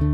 Greetings. 0.00 0.08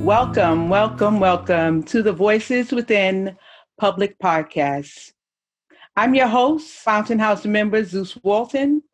Welcome, 0.00 0.68
welcome, 0.68 1.18
welcome 1.18 1.82
to 1.82 2.04
the 2.04 2.12
Voices 2.12 2.70
Within 2.70 3.36
Public 3.80 4.16
Podcast. 4.20 5.10
I'm 5.96 6.14
your 6.14 6.28
host, 6.28 6.68
Fountain 6.68 7.18
House 7.18 7.44
member 7.44 7.82
Zeus 7.82 8.16
Walton. 8.22 8.84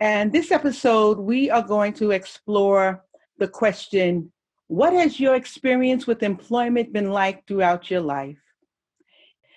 And 0.00 0.32
this 0.32 0.50
episode, 0.50 1.20
we 1.20 1.48
are 1.48 1.62
going 1.62 1.92
to 1.92 2.10
explore 2.10 3.04
the 3.42 3.48
question 3.48 4.30
What 4.68 4.92
has 4.92 5.18
your 5.18 5.34
experience 5.34 6.06
with 6.06 6.22
employment 6.22 6.92
been 6.92 7.10
like 7.10 7.44
throughout 7.44 7.90
your 7.90 8.00
life? 8.00 8.38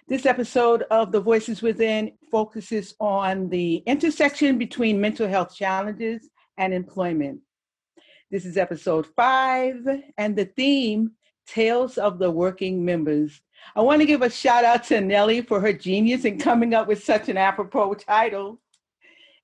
This 0.07 0.25
episode 0.25 0.85
of 0.89 1.11
The 1.11 1.21
Voices 1.21 1.61
Within 1.61 2.13
focuses 2.31 2.95
on 2.99 3.47
the 3.49 3.83
intersection 3.85 4.57
between 4.57 4.99
mental 4.99 5.27
health 5.27 5.55
challenges 5.55 6.27
and 6.57 6.73
employment. 6.73 7.41
This 8.31 8.43
is 8.43 8.57
episode 8.57 9.05
five, 9.15 9.77
and 10.17 10.35
the 10.35 10.45
theme 10.45 11.11
Tales 11.45 11.99
of 11.99 12.17
the 12.17 12.31
Working 12.31 12.83
Members. 12.83 13.39
I 13.75 13.81
want 13.81 14.01
to 14.01 14.07
give 14.07 14.23
a 14.23 14.31
shout 14.31 14.65
out 14.65 14.83
to 14.85 14.99
Nellie 14.99 15.41
for 15.41 15.59
her 15.59 15.73
genius 15.73 16.25
in 16.25 16.39
coming 16.39 16.73
up 16.73 16.87
with 16.87 17.03
such 17.03 17.29
an 17.29 17.37
apropos 17.37 17.93
title. 17.93 18.59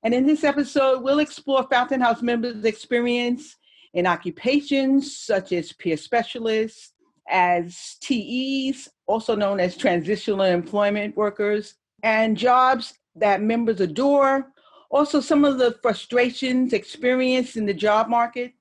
And 0.01 0.15
in 0.15 0.25
this 0.25 0.43
episode, 0.43 1.03
we'll 1.03 1.19
explore 1.19 1.67
Fountain 1.69 2.01
House 2.01 2.23
members' 2.23 2.65
experience 2.65 3.55
in 3.93 4.07
occupations 4.07 5.17
such 5.17 5.51
as 5.51 5.73
peer 5.73 5.97
specialists, 5.97 6.93
as 7.29 7.97
TEs, 8.01 8.89
also 9.05 9.35
known 9.35 9.59
as 9.59 9.77
transitional 9.77 10.43
employment 10.43 11.15
workers, 11.15 11.75
and 12.03 12.37
jobs 12.37 12.93
that 13.15 13.41
members 13.41 13.79
adore. 13.81 14.51
Also, 14.89 15.19
some 15.21 15.45
of 15.45 15.57
the 15.57 15.77
frustrations 15.81 16.73
experienced 16.73 17.55
in 17.55 17.65
the 17.65 17.73
job 17.73 18.09
market. 18.09 18.53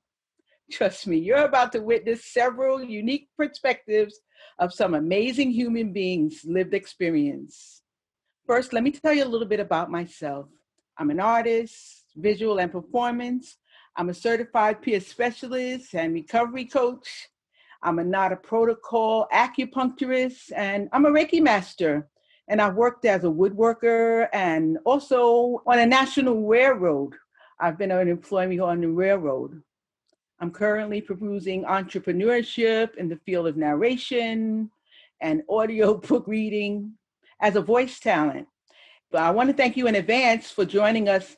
Trust 0.71 1.07
me, 1.07 1.17
you're 1.17 1.45
about 1.45 1.73
to 1.73 1.81
witness 1.81 2.25
several 2.25 2.81
unique 2.81 3.27
perspectives 3.37 4.19
of 4.59 4.73
some 4.73 4.93
amazing 4.93 5.51
human 5.51 5.91
beings' 5.91 6.45
lived 6.45 6.73
experience. 6.73 7.81
First, 8.47 8.71
let 8.73 8.83
me 8.83 8.91
tell 8.91 9.13
you 9.13 9.23
a 9.23 9.25
little 9.25 9.47
bit 9.47 9.59
about 9.59 9.91
myself. 9.91 10.47
I'm 10.97 11.09
an 11.09 11.19
artist, 11.19 12.05
visual 12.15 12.59
and 12.59 12.71
performance. 12.71 13.57
I'm 13.97 14.09
a 14.09 14.13
certified 14.13 14.81
peer 14.81 15.01
specialist 15.01 15.93
and 15.95 16.13
recovery 16.13 16.65
coach. 16.65 17.27
I'm 17.83 17.99
a 17.99 18.03
NADA 18.03 18.37
protocol 18.37 19.27
acupuncturist, 19.33 20.51
and 20.55 20.87
I'm 20.93 21.05
a 21.05 21.11
Reiki 21.11 21.41
master. 21.41 22.07
And 22.47 22.61
I've 22.61 22.75
worked 22.75 23.05
as 23.05 23.23
a 23.23 23.27
woodworker 23.27 24.27
and 24.33 24.77
also 24.85 25.61
on 25.65 25.79
a 25.79 25.85
national 25.85 26.47
railroad. 26.47 27.13
I've 27.59 27.77
been 27.77 27.91
an 27.91 28.07
employee 28.07 28.59
on 28.59 28.81
the 28.81 28.87
railroad. 28.87 29.61
I'm 30.39 30.51
currently 30.51 31.01
perusing 31.01 31.65
entrepreneurship 31.65 32.95
in 32.95 33.09
the 33.09 33.19
field 33.25 33.47
of 33.47 33.57
narration 33.57 34.71
and 35.21 35.43
audio 35.49 35.93
book 36.07 36.27
reading 36.27 36.93
as 37.41 37.55
a 37.55 37.61
voice 37.61 37.99
talent. 37.99 38.47
But 39.11 39.23
I 39.23 39.31
want 39.31 39.49
to 39.49 39.55
thank 39.55 39.75
you 39.75 39.87
in 39.87 39.95
advance 39.95 40.49
for 40.49 40.65
joining 40.65 41.09
us 41.09 41.35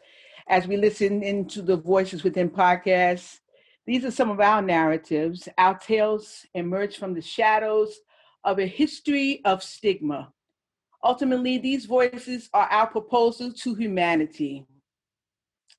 as 0.47 0.67
we 0.67 0.77
listen 0.77 1.23
into 1.23 1.61
the 1.61 1.77
Voices 1.77 2.23
Within 2.23 2.49
podcasts. 2.49 3.39
These 3.85 4.05
are 4.05 4.11
some 4.11 4.29
of 4.29 4.39
our 4.39 4.61
narratives. 4.61 5.47
Our 5.57 5.77
tales 5.77 6.45
emerge 6.53 6.97
from 6.97 7.13
the 7.13 7.21
shadows 7.21 7.99
of 8.43 8.59
a 8.59 8.65
history 8.65 9.41
of 9.45 9.63
stigma. 9.63 10.31
Ultimately, 11.03 11.57
these 11.57 11.85
voices 11.85 12.49
are 12.53 12.67
our 12.67 12.87
proposal 12.87 13.51
to 13.51 13.75
humanity. 13.75 14.65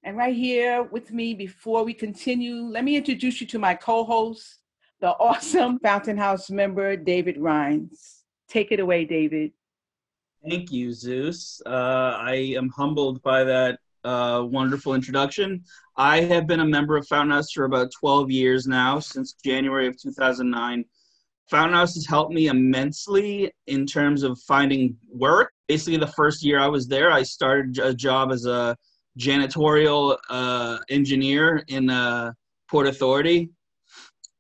And 0.03 0.19
right 0.19 0.35
here 0.35 0.83
with 0.83 1.13
me, 1.13 1.33
before 1.33 1.83
we 1.83 1.95
continue, 1.95 2.57
let 2.57 2.85
me 2.85 2.97
introduce 2.97 3.41
you 3.41 3.47
to 3.49 3.59
my 3.59 3.75
co 3.75 4.05
host, 4.05 4.61
the 5.01 5.11
awesome 5.19 5.79
Fountain 5.79 6.19
House 6.19 6.51
member, 6.51 6.97
David 6.97 7.39
Reines. 7.39 8.25
Take 8.49 8.71
it 8.71 8.81
away, 8.81 9.07
David. 9.07 9.53
Thank 10.47 10.71
you, 10.71 10.93
Zeus. 10.93 11.63
Uh, 11.65 12.19
I 12.21 12.55
am 12.55 12.69
humbled 12.69 13.23
by 13.23 13.45
that 13.45 13.79
uh, 14.05 14.45
wonderful 14.45 14.95
introduction. 14.95 15.65
I 15.97 16.21
have 16.23 16.47
been 16.47 16.61
a 16.61 16.67
member 16.67 16.97
of 16.97 17.07
Fountain 17.07 17.33
House 17.33 17.53
for 17.53 17.65
about 17.65 17.93
12 17.99 18.31
years 18.31 18.67
now, 18.67 18.99
since 18.99 19.35
January 19.45 19.87
of 19.87 20.01
2009. 20.01 20.85
Fountain 21.51 21.75
House 21.75 21.95
has 21.95 22.07
helped 22.07 22.33
me 22.33 22.49
immensely 22.49 23.53
in 23.67 23.87
terms 23.87 24.23
of 24.23 24.39
finding 24.41 24.97
work. 25.11 25.53
Basically, 25.69 25.99
the 25.99 26.07
first 26.07 26.45
year 26.45 26.59
I 26.59 26.69
was 26.69 26.89
there, 26.89 27.13
I 27.13 27.23
started 27.23 27.79
a 27.79 27.95
job 27.95 28.33
as 28.33 28.47
a 28.47 28.77
janitorial 29.19 30.17
uh, 30.31 30.79
engineer 30.89 31.63
in 31.69 31.91
a 31.91 32.35
Port 32.69 32.87
Authority. 32.87 33.51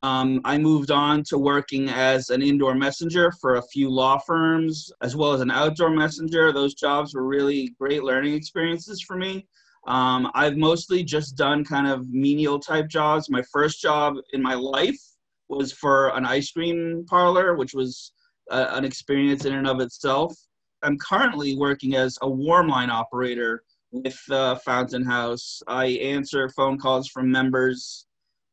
Um, 0.04 0.42
I 0.44 0.59
moved 0.59 0.91
on 0.91 1.25
to 1.28 1.38
working 1.38 1.88
as 1.88 2.28
an 2.28 2.42
indoor 2.42 2.75
messenger 2.75 3.32
for 3.41 3.54
a 3.54 3.62
few 3.62 3.88
law 3.88 4.19
firms, 4.19 4.92
as 5.00 5.16
well 5.16 5.32
as 5.32 5.41
an 5.41 5.50
outdoor 5.50 5.88
messenger. 5.88 6.53
Those 6.53 6.75
jobs 6.75 7.15
were 7.15 7.26
really 7.26 7.75
great 7.81 8.04
learning 8.04 8.34
experiences 8.34 9.00
for 9.00 9.16
me. 9.16 9.47
Um, 9.87 10.31
I've 10.34 10.59
mostly 10.59 11.04
just 11.04 11.38
done 11.38 11.65
kind 11.65 11.87
of 11.87 12.06
menial 12.10 12.59
type 12.59 12.87
jobs. 12.87 13.31
My 13.31 13.42
first 13.50 13.81
job 13.81 14.16
in 14.34 14.42
my 14.42 14.53
life 14.53 15.00
was 15.48 15.72
for 15.72 16.15
an 16.15 16.26
ice 16.26 16.50
cream 16.50 17.06
parlor, 17.09 17.54
which 17.54 17.72
was 17.72 18.12
uh, 18.50 18.66
an 18.72 18.84
experience 18.84 19.47
in 19.47 19.54
and 19.54 19.66
of 19.66 19.81
itself. 19.81 20.36
I'm 20.82 20.98
currently 20.98 21.56
working 21.56 21.94
as 21.94 22.19
a 22.21 22.28
warm 22.28 22.69
line 22.69 22.91
operator 22.91 23.62
with 23.91 24.21
uh, 24.31 24.56
Fountain 24.56 25.03
House. 25.03 25.62
I 25.66 25.86
answer 25.86 26.50
phone 26.50 26.76
calls 26.76 27.09
from 27.09 27.31
members 27.31 28.04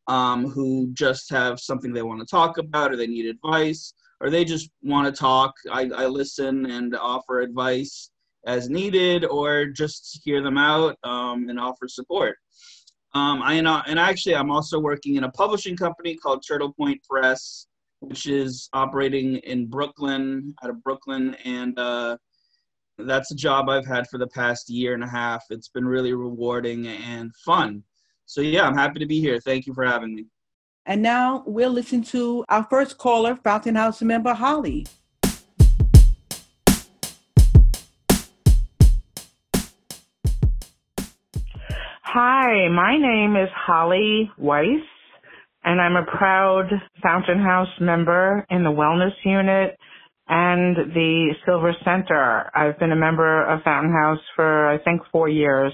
um, 0.07 0.49
who 0.49 0.89
just 0.93 1.29
have 1.29 1.59
something 1.59 1.93
they 1.93 2.01
want 2.01 2.19
to 2.19 2.25
talk 2.25 2.57
about 2.57 2.91
or 2.91 2.97
they 2.97 3.07
need 3.07 3.25
advice 3.25 3.93
or 4.19 4.29
they 4.29 4.45
just 4.45 4.69
want 4.83 5.13
to 5.13 5.19
talk. 5.19 5.53
I, 5.71 5.89
I 5.95 6.05
listen 6.07 6.65
and 6.65 6.95
offer 6.95 7.41
advice 7.41 8.11
as 8.45 8.69
needed 8.69 9.25
or 9.25 9.65
just 9.65 10.21
hear 10.23 10.41
them 10.41 10.57
out 10.57 10.97
um, 11.03 11.49
and 11.49 11.59
offer 11.59 11.87
support. 11.87 12.37
Um, 13.13 13.41
I 13.41 13.55
and 13.55 13.99
actually 13.99 14.35
I'm 14.35 14.51
also 14.51 14.79
working 14.79 15.15
in 15.15 15.25
a 15.25 15.31
publishing 15.31 15.75
company 15.75 16.15
called 16.15 16.43
Turtle 16.47 16.73
Point 16.73 17.01
Press, 17.03 17.67
which 17.99 18.25
is 18.25 18.69
operating 18.73 19.37
in 19.37 19.67
Brooklyn, 19.67 20.55
out 20.63 20.69
of 20.69 20.81
Brooklyn, 20.81 21.35
and 21.43 21.77
uh, 21.77 22.17
that's 22.97 23.31
a 23.31 23.35
job 23.35 23.69
I've 23.69 23.85
had 23.85 24.07
for 24.07 24.17
the 24.17 24.27
past 24.27 24.69
year 24.69 24.93
and 24.93 25.03
a 25.03 25.09
half. 25.09 25.43
It's 25.49 25.67
been 25.67 25.85
really 25.85 26.13
rewarding 26.13 26.87
and 26.87 27.35
fun. 27.45 27.83
So, 28.31 28.39
yeah, 28.39 28.65
I'm 28.65 28.77
happy 28.77 28.97
to 28.99 29.05
be 29.05 29.19
here. 29.19 29.41
Thank 29.41 29.67
you 29.67 29.73
for 29.73 29.83
having 29.83 30.15
me. 30.15 30.25
And 30.85 31.01
now 31.01 31.43
we'll 31.45 31.69
listen 31.69 32.01
to 32.15 32.45
our 32.47 32.65
first 32.69 32.97
caller, 32.97 33.37
Fountain 33.43 33.75
House 33.75 34.01
member 34.01 34.33
Holly. 34.33 34.85
Hi, 42.03 42.69
my 42.69 42.97
name 42.97 43.35
is 43.35 43.49
Holly 43.53 44.31
Weiss, 44.37 44.79
and 45.65 45.81
I'm 45.81 45.97
a 45.97 46.05
proud 46.05 46.69
Fountain 47.03 47.41
House 47.41 47.81
member 47.81 48.45
in 48.49 48.63
the 48.63 48.69
Wellness 48.69 49.11
Unit 49.25 49.77
and 50.29 50.77
the 50.93 51.35
Silver 51.45 51.73
Center. 51.83 52.49
I've 52.55 52.79
been 52.79 52.93
a 52.93 52.95
member 52.95 53.45
of 53.45 53.61
Fountain 53.63 53.91
House 53.91 54.21
for, 54.37 54.69
I 54.69 54.77
think, 54.77 55.01
four 55.11 55.27
years. 55.27 55.73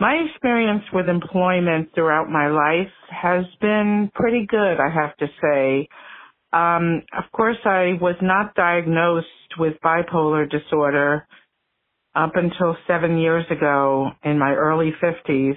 My 0.00 0.14
experience 0.14 0.84
with 0.92 1.08
employment 1.08 1.90
throughout 1.94 2.28
my 2.28 2.48
life 2.48 2.92
has 3.10 3.44
been 3.60 4.10
pretty 4.14 4.46
good, 4.48 4.78
I 4.80 4.90
have 4.90 5.16
to 5.18 5.26
say. 5.40 5.88
Um, 6.52 7.02
of 7.16 7.24
course, 7.32 7.58
I 7.64 7.92
was 8.00 8.16
not 8.20 8.54
diagnosed 8.54 9.26
with 9.58 9.74
bipolar 9.84 10.50
disorder 10.50 11.26
up 12.14 12.32
until 12.34 12.76
seven 12.86 13.18
years 13.18 13.44
ago 13.50 14.10
in 14.22 14.38
my 14.38 14.52
early 14.52 14.92
50s, 15.02 15.56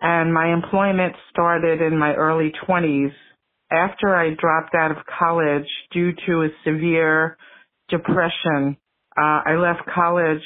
and 0.00 0.32
my 0.32 0.52
employment 0.52 1.14
started 1.30 1.80
in 1.80 1.98
my 1.98 2.14
early 2.14 2.52
20s 2.68 3.12
after 3.70 4.14
I 4.14 4.34
dropped 4.38 4.74
out 4.74 4.92
of 4.92 4.98
college 5.18 5.66
due 5.92 6.12
to 6.26 6.42
a 6.42 6.48
severe 6.64 7.36
depression. 7.88 8.76
Uh, 9.16 9.42
I 9.46 9.56
left 9.56 9.80
college 9.94 10.42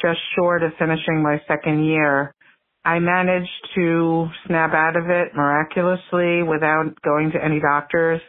just 0.00 0.18
short 0.36 0.62
of 0.62 0.72
finishing 0.78 1.22
my 1.22 1.40
second 1.48 1.84
year 1.84 2.34
I 2.88 3.00
managed 3.00 3.68
to 3.74 4.28
snap 4.46 4.72
out 4.72 4.96
of 4.96 5.10
it 5.10 5.34
miraculously 5.34 6.42
without 6.42 6.94
going 7.02 7.32
to 7.32 7.44
any 7.44 7.60
doctors. 7.60 8.22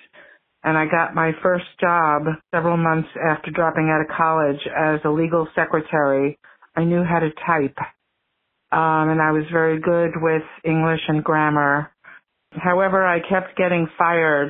And 0.65 0.77
I 0.77 0.85
got 0.85 1.15
my 1.15 1.31
first 1.41 1.63
job 1.79 2.23
several 2.53 2.75
months 2.75 3.07
after 3.25 3.51
dropping 3.51 3.89
out 3.89 4.01
of 4.01 4.15
college 4.17 4.59
as 4.67 4.99
a 5.05 5.09
legal 5.09 5.47
secretary. 5.55 6.37
I 6.75 6.83
knew 6.83 7.05
how 7.05 7.19
to 7.19 7.29
type. 7.47 7.77
Um, 8.71 9.09
and 9.09 9.21
I 9.21 9.31
was 9.31 9.45
very 9.49 9.79
good 9.79 10.11
with 10.17 10.43
English 10.65 11.01
and 11.07 11.23
grammar. 11.23 11.91
However, 12.51 13.05
I 13.05 13.19
kept 13.21 13.55
getting 13.55 13.87
fired 13.97 14.49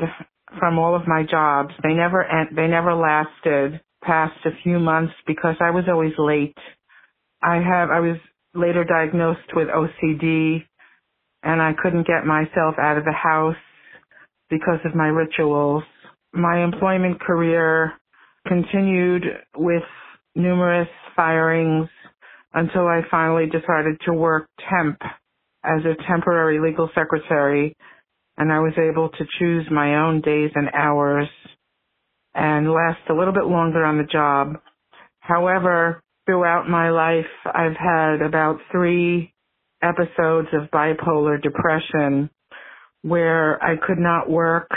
from 0.57 0.79
all 0.79 0.95
of 0.95 1.07
my 1.07 1.23
jobs. 1.29 1.73
They 1.83 1.93
never 1.93 2.25
they 2.55 2.67
never 2.67 2.95
lasted 2.95 3.79
past 4.03 4.35
a 4.45 4.51
few 4.63 4.79
months 4.79 5.13
because 5.27 5.55
I 5.59 5.71
was 5.71 5.85
always 5.89 6.13
late. 6.17 6.57
I 7.41 7.55
have 7.55 7.89
I 7.89 7.99
was 7.99 8.17
later 8.53 8.83
diagnosed 8.83 9.53
with 9.55 9.67
OCD 9.67 10.63
and 11.43 11.61
I 11.61 11.73
couldn't 11.81 12.07
get 12.07 12.25
myself 12.25 12.75
out 12.79 12.97
of 12.97 13.05
the 13.05 13.13
house 13.13 13.55
because 14.49 14.79
of 14.85 14.95
my 14.95 15.07
rituals. 15.07 15.83
My 16.33 16.63
employment 16.63 17.19
career 17.21 17.93
continued 18.47 19.23
with 19.57 19.83
numerous 20.35 20.89
firings 21.15 21.89
until 22.53 22.87
I 22.87 23.01
finally 23.11 23.45
decided 23.45 23.99
to 24.05 24.13
work 24.13 24.47
temp 24.69 24.99
as 25.63 25.81
a 25.85 25.95
temporary 26.07 26.59
legal 26.59 26.89
secretary 26.95 27.75
and 28.37 28.51
I 28.51 28.59
was 28.59 28.73
able 28.77 29.09
to 29.09 29.25
choose 29.37 29.65
my 29.69 29.95
own 29.97 30.21
days 30.21 30.51
and 30.55 30.69
hours 30.73 31.27
and 32.39 32.71
last 32.71 32.99
a 33.09 33.13
little 33.13 33.33
bit 33.33 33.45
longer 33.45 33.83
on 33.83 33.97
the 33.97 34.05
job. 34.05 34.53
However, 35.19 36.01
throughout 36.25 36.69
my 36.69 36.89
life, 36.89 37.29
I've 37.45 37.75
had 37.75 38.21
about 38.21 38.59
three 38.71 39.33
episodes 39.83 40.47
of 40.53 40.71
bipolar 40.71 41.41
depression 41.41 42.29
where 43.01 43.61
I 43.61 43.75
could 43.75 43.97
not 43.97 44.29
work 44.29 44.69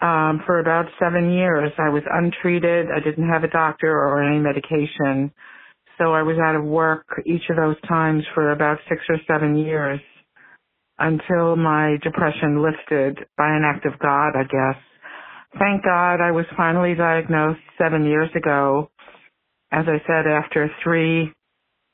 um, 0.00 0.42
for 0.46 0.60
about 0.60 0.86
seven 1.00 1.32
years. 1.32 1.72
I 1.78 1.88
was 1.88 2.02
untreated. 2.08 2.86
I 2.94 3.00
didn't 3.00 3.28
have 3.28 3.42
a 3.42 3.48
doctor 3.48 3.90
or 3.90 4.22
any 4.22 4.38
medication. 4.38 5.32
So 5.98 6.12
I 6.12 6.22
was 6.22 6.36
out 6.38 6.54
of 6.54 6.64
work 6.64 7.06
each 7.26 7.42
of 7.50 7.56
those 7.56 7.80
times 7.88 8.22
for 8.34 8.52
about 8.52 8.78
six 8.88 9.02
or 9.08 9.16
seven 9.26 9.56
years 9.56 10.00
until 10.98 11.56
my 11.56 11.96
depression 12.02 12.62
lifted 12.62 13.18
by 13.36 13.48
an 13.48 13.62
act 13.64 13.84
of 13.84 13.98
God, 13.98 14.32
I 14.36 14.44
guess. 14.44 14.82
Thank 15.58 15.84
God 15.84 16.20
I 16.20 16.30
was 16.32 16.46
finally 16.56 16.94
diagnosed 16.94 17.60
seven 17.78 18.04
years 18.04 18.30
ago. 18.36 18.90
As 19.72 19.86
I 19.88 19.98
said, 20.06 20.26
after 20.26 20.70
three, 20.82 21.32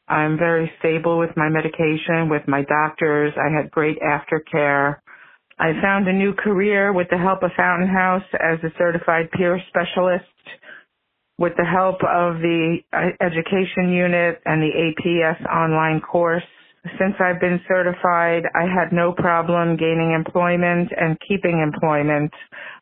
I'm 0.08 0.38
very 0.38 0.70
stable 0.78 1.18
with 1.18 1.30
my 1.36 1.48
medication, 1.48 2.28
with 2.30 2.42
my 2.48 2.62
doctors. 2.64 3.32
I 3.36 3.54
had 3.54 3.70
great 3.70 3.98
aftercare. 4.00 4.96
I 5.58 5.72
found 5.82 6.08
a 6.08 6.12
new 6.12 6.34
career 6.34 6.92
with 6.92 7.08
the 7.10 7.18
help 7.18 7.42
of 7.42 7.50
Fountain 7.56 7.88
House 7.88 8.22
as 8.34 8.58
a 8.64 8.72
certified 8.78 9.30
peer 9.32 9.60
specialist 9.68 10.24
with 11.38 11.52
the 11.56 11.64
help 11.64 11.96
of 12.04 12.40
the 12.40 12.78
uh, 12.92 13.10
education 13.24 13.92
unit 13.92 14.40
and 14.44 14.62
the 14.62 14.70
APS 14.70 15.46
online 15.46 16.00
course. 16.00 16.42
Since 16.84 17.16
I've 17.20 17.40
been 17.40 17.60
certified, 17.68 18.44
I 18.54 18.62
had 18.62 18.92
no 18.92 19.12
problem 19.12 19.76
gaining 19.76 20.12
employment 20.16 20.90
and 20.96 21.18
keeping 21.28 21.60
employment. 21.60 22.32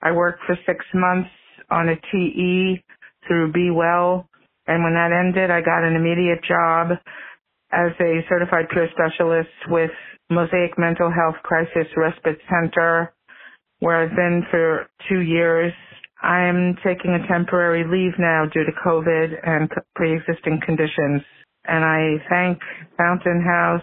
I 0.03 0.13
worked 0.13 0.41
for 0.47 0.57
six 0.67 0.85
months 0.95 1.31
on 1.71 1.89
a 1.89 1.97
TE 2.13 2.85
through 3.27 3.53
Be 3.53 3.71
Well, 3.71 4.29
and 4.69 4.85
when 4.85 4.95
that 4.95 5.13
ended, 5.13 5.51
I 5.51 5.63
got 5.63 5.83
an 5.85 5.97
immediate 5.97 6.45
job 6.45 6.93
as 7.73 7.93
a 8.01 8.21
certified 8.29 8.69
peer 8.73 8.89
specialist 8.93 9.51
with 9.69 9.91
Mosaic 10.31 10.79
Mental 10.79 11.11
Health 11.11 11.37
Crisis 11.43 11.89
Respite 11.97 12.39
Center, 12.51 13.13
where 13.81 13.97
I've 14.03 14.17
been 14.17 14.45
for 14.51 14.89
two 15.09 15.21
years. 15.21 15.73
I'm 16.23 16.77
taking 16.85 17.13
a 17.13 17.27
temporary 17.29 17.85
leave 17.85 18.15
now 18.19 18.45
due 18.53 18.65
to 18.65 18.73
COVID 18.87 19.35
and 19.45 19.71
pre-existing 19.95 20.61
conditions. 20.67 21.23
And 21.69 21.85
I 21.85 22.23
thank 22.29 22.59
Fountain 22.97 23.43
House 23.43 23.83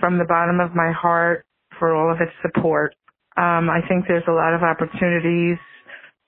from 0.00 0.18
the 0.18 0.24
bottom 0.24 0.60
of 0.60 0.74
my 0.74 0.92
heart 0.92 1.44
for 1.78 1.94
all 1.94 2.12
of 2.12 2.20
its 2.20 2.32
support. 2.42 2.94
Um, 3.36 3.68
I 3.68 3.80
think 3.88 4.06
there's 4.08 4.26
a 4.28 4.32
lot 4.32 4.54
of 4.54 4.62
opportunities 4.62 5.58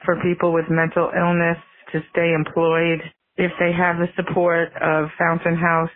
for 0.04 0.20
people 0.22 0.52
with 0.52 0.66
mental 0.68 1.10
illness 1.16 1.58
to 1.92 2.00
stay 2.12 2.32
employed 2.34 3.00
if 3.36 3.50
they 3.58 3.72
have 3.72 3.96
the 3.96 4.08
support 4.16 4.68
of 4.80 5.08
Fountain 5.18 5.56
House 5.56 5.90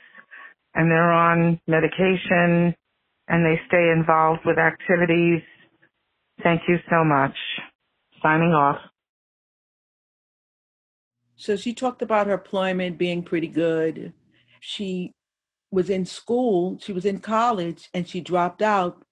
and 0.74 0.90
they're 0.90 1.12
on 1.12 1.60
medication 1.66 2.74
and 3.28 3.44
they 3.44 3.60
stay 3.68 3.92
involved 3.94 4.40
with 4.44 4.58
activities. 4.58 5.42
Thank 6.42 6.62
you 6.68 6.76
so 6.88 7.04
much. 7.04 7.36
Signing 8.22 8.52
off. 8.52 8.78
So 11.36 11.56
she 11.56 11.74
talked 11.74 12.02
about 12.02 12.28
her 12.28 12.34
employment 12.34 12.98
being 12.98 13.22
pretty 13.22 13.48
good. 13.48 14.12
She 14.64 15.12
was 15.70 15.90
in 15.90 16.04
school, 16.04 16.78
she 16.80 16.92
was 16.92 17.04
in 17.04 17.18
college, 17.18 17.88
and 17.94 18.08
she 18.08 18.20
dropped 18.20 18.62
out 18.62 19.04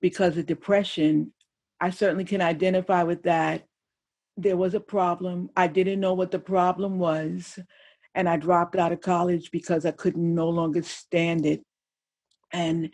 because 0.00 0.36
of 0.36 0.46
depression. 0.46 1.32
I 1.80 1.90
certainly 1.90 2.24
can 2.24 2.40
identify 2.40 3.02
with 3.02 3.24
that. 3.24 3.64
There 4.36 4.56
was 4.56 4.74
a 4.74 4.80
problem. 4.80 5.50
I 5.56 5.66
didn't 5.66 6.00
know 6.00 6.14
what 6.14 6.30
the 6.30 6.38
problem 6.38 6.98
was 6.98 7.58
and 8.18 8.28
I 8.28 8.36
dropped 8.36 8.74
out 8.74 8.90
of 8.90 9.00
college 9.00 9.52
because 9.52 9.86
I 9.86 9.92
couldn't 9.92 10.34
no 10.34 10.48
longer 10.48 10.82
stand 10.82 11.46
it. 11.46 11.62
And 12.52 12.90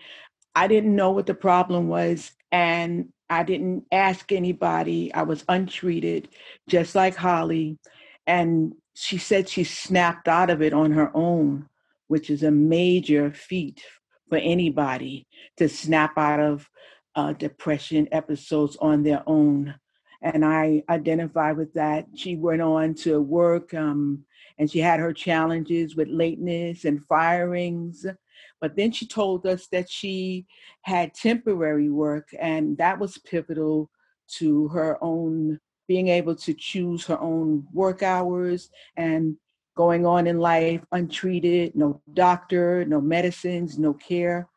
I 0.55 0.67
didn't 0.67 0.95
know 0.95 1.13
what 1.13 1.25
the 1.25 1.35
problem 1.35 1.89
was, 1.89 2.33
and 2.53 3.09
I 3.31 3.43
didn't 3.43 3.85
ask 3.91 4.33
anybody. 4.33 5.15
I 5.15 5.23
was 5.23 5.43
untreated, 5.49 6.29
just 6.69 6.95
like 6.95 7.17
Holly. 7.17 7.79
And 8.27 8.75
she 8.95 9.17
said 9.17 9.49
she 9.49 9.65
snapped 9.65 10.29
out 10.29 10.51
of 10.51 10.61
it 10.61 10.75
on 10.75 10.93
her 10.93 11.11
own, 11.15 11.71
which 12.15 12.31
is 12.31 12.45
a 12.45 12.51
major 12.53 13.33
feat 13.33 13.83
for 14.29 14.39
anybody 14.39 15.27
to 15.57 15.69
snap 15.69 16.17
out 16.17 16.39
of 16.39 16.71
uh, 17.17 17.33
depression 17.33 18.07
episodes 18.13 18.77
on 18.77 19.03
their 19.03 19.25
own. 19.27 19.75
And 20.23 20.45
I 20.45 20.85
identify 20.89 21.51
with 21.51 21.73
that. 21.73 22.07
She 22.15 22.37
went 22.37 22.63
on 22.63 22.95
to 23.03 23.21
work 23.21 23.75
um, 23.75 24.25
and 24.59 24.71
she 24.71 24.79
had 24.79 25.01
her 25.01 25.13
challenges 25.13 25.97
with 25.97 26.07
lateness 26.07 26.85
and 26.85 27.05
firings. 27.07 28.07
But 28.61 28.77
then 28.77 28.93
she 28.93 29.09
told 29.09 29.45
us 29.45 29.67
that 29.73 29.91
she 29.91 30.47
had 30.83 31.15
temporary 31.15 31.91
work, 31.91 32.29
and 32.39 32.79
that 32.79 33.01
was 33.01 33.19
pivotal 33.19 33.91
to 34.39 34.69
her 34.69 35.03
own 35.03 35.59
being 35.89 36.07
able 36.07 36.37
to 36.37 36.55
choose 36.55 37.07
her 37.07 37.21
own 37.21 37.67
work 37.73 38.05
hours 38.05 38.71
and 38.97 39.37
going 39.77 40.07
on 40.07 40.27
in 40.27 40.39
life 40.39 40.81
untreated, 40.93 41.75
no 41.75 42.01
doctor, 42.13 42.85
no 42.85 43.01
medicines, 43.01 43.79
no 43.79 43.93
care. 43.95 44.49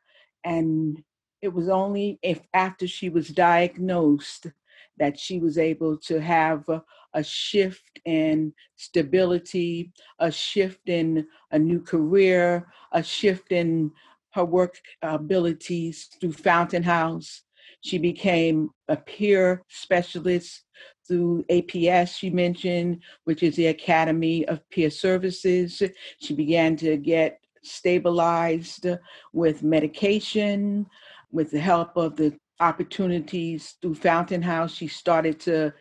And 0.43 1.03
it 1.41 1.53
was 1.53 1.69
only 1.69 2.19
if 2.21 2.41
after 2.53 2.87
she 2.87 3.09
was 3.09 3.29
diagnosed 3.29 4.47
that 4.97 5.19
she 5.19 5.39
was 5.39 5.57
able 5.57 5.97
to 5.97 6.19
have 6.19 6.67
a, 6.69 6.83
a 7.13 7.23
shift 7.23 7.99
in 8.05 8.53
stability, 8.75 9.91
a 10.19 10.31
shift 10.31 10.89
in 10.89 11.27
a 11.51 11.59
new 11.59 11.81
career, 11.81 12.67
a 12.91 13.03
shift 13.03 13.51
in 13.51 13.91
her 14.31 14.45
work 14.45 14.79
abilities 15.01 16.09
through 16.19 16.33
Fountain 16.33 16.83
House. 16.83 17.43
She 17.81 17.97
became 17.97 18.69
a 18.87 18.97
peer 18.97 19.63
specialist 19.67 20.63
through 21.07 21.45
APS, 21.49 22.17
she 22.17 22.29
mentioned, 22.29 23.01
which 23.23 23.43
is 23.43 23.55
the 23.55 23.67
Academy 23.67 24.45
of 24.47 24.67
Peer 24.69 24.89
Services. 24.89 25.81
She 26.19 26.33
began 26.33 26.75
to 26.77 26.97
get 26.97 27.39
stabilized 27.63 28.87
with 29.33 29.63
medication, 29.63 30.85
with 31.31 31.51
the 31.51 31.59
help 31.59 31.97
of 31.97 32.15
the 32.15 32.37
opportunities 32.59 33.75
through 33.81 33.95
Fountain 33.95 34.41
House. 34.41 34.73
She 34.73 34.87
started 34.87 35.39
to 35.41 35.73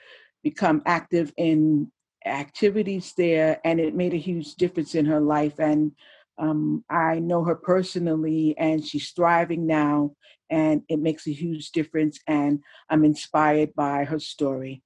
become 0.42 0.82
active 0.86 1.32
in 1.36 1.90
activities 2.24 3.14
there, 3.16 3.60
and 3.64 3.80
it 3.80 3.94
made 3.94 4.14
a 4.14 4.18
huge 4.18 4.54
difference 4.56 4.94
in 4.94 5.06
her 5.06 5.20
life. 5.20 5.58
And 5.58 5.92
um, 6.38 6.84
I 6.90 7.18
know 7.18 7.44
her 7.44 7.54
personally, 7.54 8.54
and 8.58 8.84
she's 8.84 9.10
thriving 9.10 9.66
now, 9.66 10.12
and 10.50 10.82
it 10.88 10.98
makes 10.98 11.26
a 11.26 11.32
huge 11.32 11.70
difference. 11.70 12.18
And 12.26 12.60
I'm 12.90 13.04
inspired 13.04 13.74
by 13.74 14.04
her 14.04 14.18
story. 14.18 14.82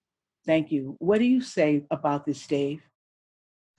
Thank 0.46 0.72
you. 0.72 0.96
What 0.98 1.18
do 1.18 1.24
you 1.24 1.40
say 1.40 1.84
about 1.90 2.24
this, 2.24 2.46
Dave? 2.46 2.82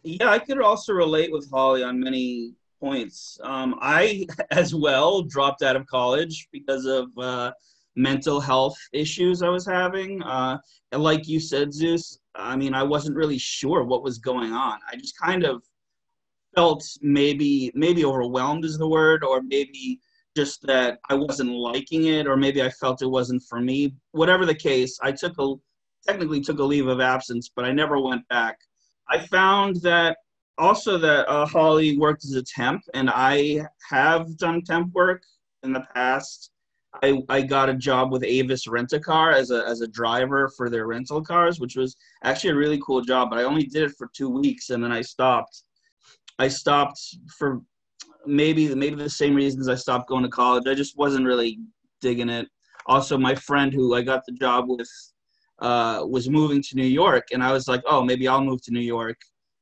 Yeah, 0.03 0.29
I 0.29 0.39
could 0.39 0.61
also 0.61 0.93
relate 0.93 1.31
with 1.31 1.49
Holly 1.51 1.83
on 1.83 1.99
many 1.99 2.53
points. 2.79 3.39
Um, 3.43 3.77
I, 3.81 4.25
as 4.51 4.73
well, 4.73 5.21
dropped 5.23 5.63
out 5.63 5.75
of 5.75 5.85
college 5.87 6.47
because 6.51 6.85
of 6.85 7.09
uh, 7.17 7.51
mental 7.95 8.39
health 8.39 8.77
issues 8.93 9.41
I 9.41 9.49
was 9.49 9.65
having. 9.65 10.21
Uh, 10.23 10.57
and 10.91 11.03
like 11.03 11.27
you 11.27 11.39
said, 11.39 11.73
Zeus, 11.73 12.19
I 12.35 12.55
mean, 12.55 12.73
I 12.73 12.83
wasn't 12.83 13.15
really 13.15 13.37
sure 13.37 13.83
what 13.83 14.03
was 14.03 14.17
going 14.17 14.53
on. 14.53 14.79
I 14.91 14.95
just 14.95 15.17
kind 15.17 15.43
of 15.43 15.63
felt 16.55 16.83
maybe 17.01 17.71
maybe 17.75 18.03
overwhelmed 18.03 18.65
is 18.65 18.77
the 18.77 18.87
word, 18.87 19.23
or 19.23 19.41
maybe 19.41 19.99
just 20.35 20.61
that 20.63 20.99
I 21.09 21.15
wasn't 21.15 21.51
liking 21.51 22.07
it, 22.07 22.27
or 22.27 22.37
maybe 22.37 22.61
I 22.61 22.69
felt 22.69 23.01
it 23.01 23.07
wasn't 23.07 23.43
for 23.49 23.59
me. 23.59 23.93
Whatever 24.11 24.45
the 24.45 24.55
case, 24.55 24.97
I 25.01 25.11
took 25.11 25.37
a 25.37 25.53
technically 26.07 26.41
took 26.41 26.59
a 26.59 26.63
leave 26.63 26.87
of 26.87 26.99
absence, 26.99 27.51
but 27.55 27.65
I 27.65 27.71
never 27.71 27.99
went 27.99 28.27
back. 28.27 28.57
I 29.09 29.19
found 29.27 29.77
that 29.81 30.17
also 30.57 30.97
that 30.97 31.27
uh, 31.27 31.45
Holly 31.45 31.97
worked 31.97 32.23
as 32.25 32.33
a 32.33 32.43
temp, 32.43 32.81
and 32.93 33.09
I 33.09 33.65
have 33.89 34.37
done 34.37 34.61
temp 34.61 34.93
work 34.93 35.23
in 35.63 35.73
the 35.73 35.85
past 35.93 36.51
I, 37.03 37.23
I 37.29 37.41
got 37.41 37.69
a 37.69 37.73
job 37.73 38.11
with 38.11 38.23
Avis 38.23 38.67
Rent 38.67 38.93
a 38.93 38.99
Car 38.99 39.31
as 39.31 39.51
a 39.51 39.65
as 39.67 39.81
a 39.81 39.87
driver 39.87 40.49
for 40.49 40.69
their 40.69 40.87
rental 40.87 41.21
cars, 41.21 41.59
which 41.59 41.75
was 41.75 41.95
actually 42.23 42.51
a 42.51 42.55
really 42.55 42.79
cool 42.85 43.01
job. 43.01 43.29
But 43.29 43.39
I 43.39 43.43
only 43.43 43.63
did 43.63 43.83
it 43.83 43.95
for 43.97 44.09
two 44.13 44.29
weeks, 44.29 44.69
and 44.69 44.83
then 44.83 44.91
I 44.91 45.01
stopped. 45.01 45.63
I 46.39 46.47
stopped 46.47 46.99
for 47.37 47.61
maybe 48.25 48.73
maybe 48.75 48.95
the 48.95 49.09
same 49.09 49.35
reasons 49.35 49.67
I 49.67 49.75
stopped 49.75 50.09
going 50.09 50.23
to 50.23 50.29
college. 50.29 50.67
I 50.67 50.73
just 50.73 50.97
wasn't 50.97 51.25
really 51.25 51.59
digging 52.01 52.29
it. 52.29 52.47
Also, 52.87 53.17
my 53.17 53.35
friend 53.35 53.73
who 53.73 53.95
I 53.95 54.01
got 54.01 54.25
the 54.25 54.33
job 54.33 54.65
with 54.67 54.89
uh, 55.61 56.03
was 56.07 56.29
moving 56.29 56.61
to 56.61 56.75
New 56.75 56.83
York, 56.83 57.27
and 57.31 57.43
I 57.43 57.51
was 57.51 57.67
like, 57.67 57.81
oh, 57.85 58.03
maybe 58.03 58.27
I'll 58.27 58.43
move 58.43 58.61
to 58.63 58.71
New 58.71 58.79
York. 58.79 59.17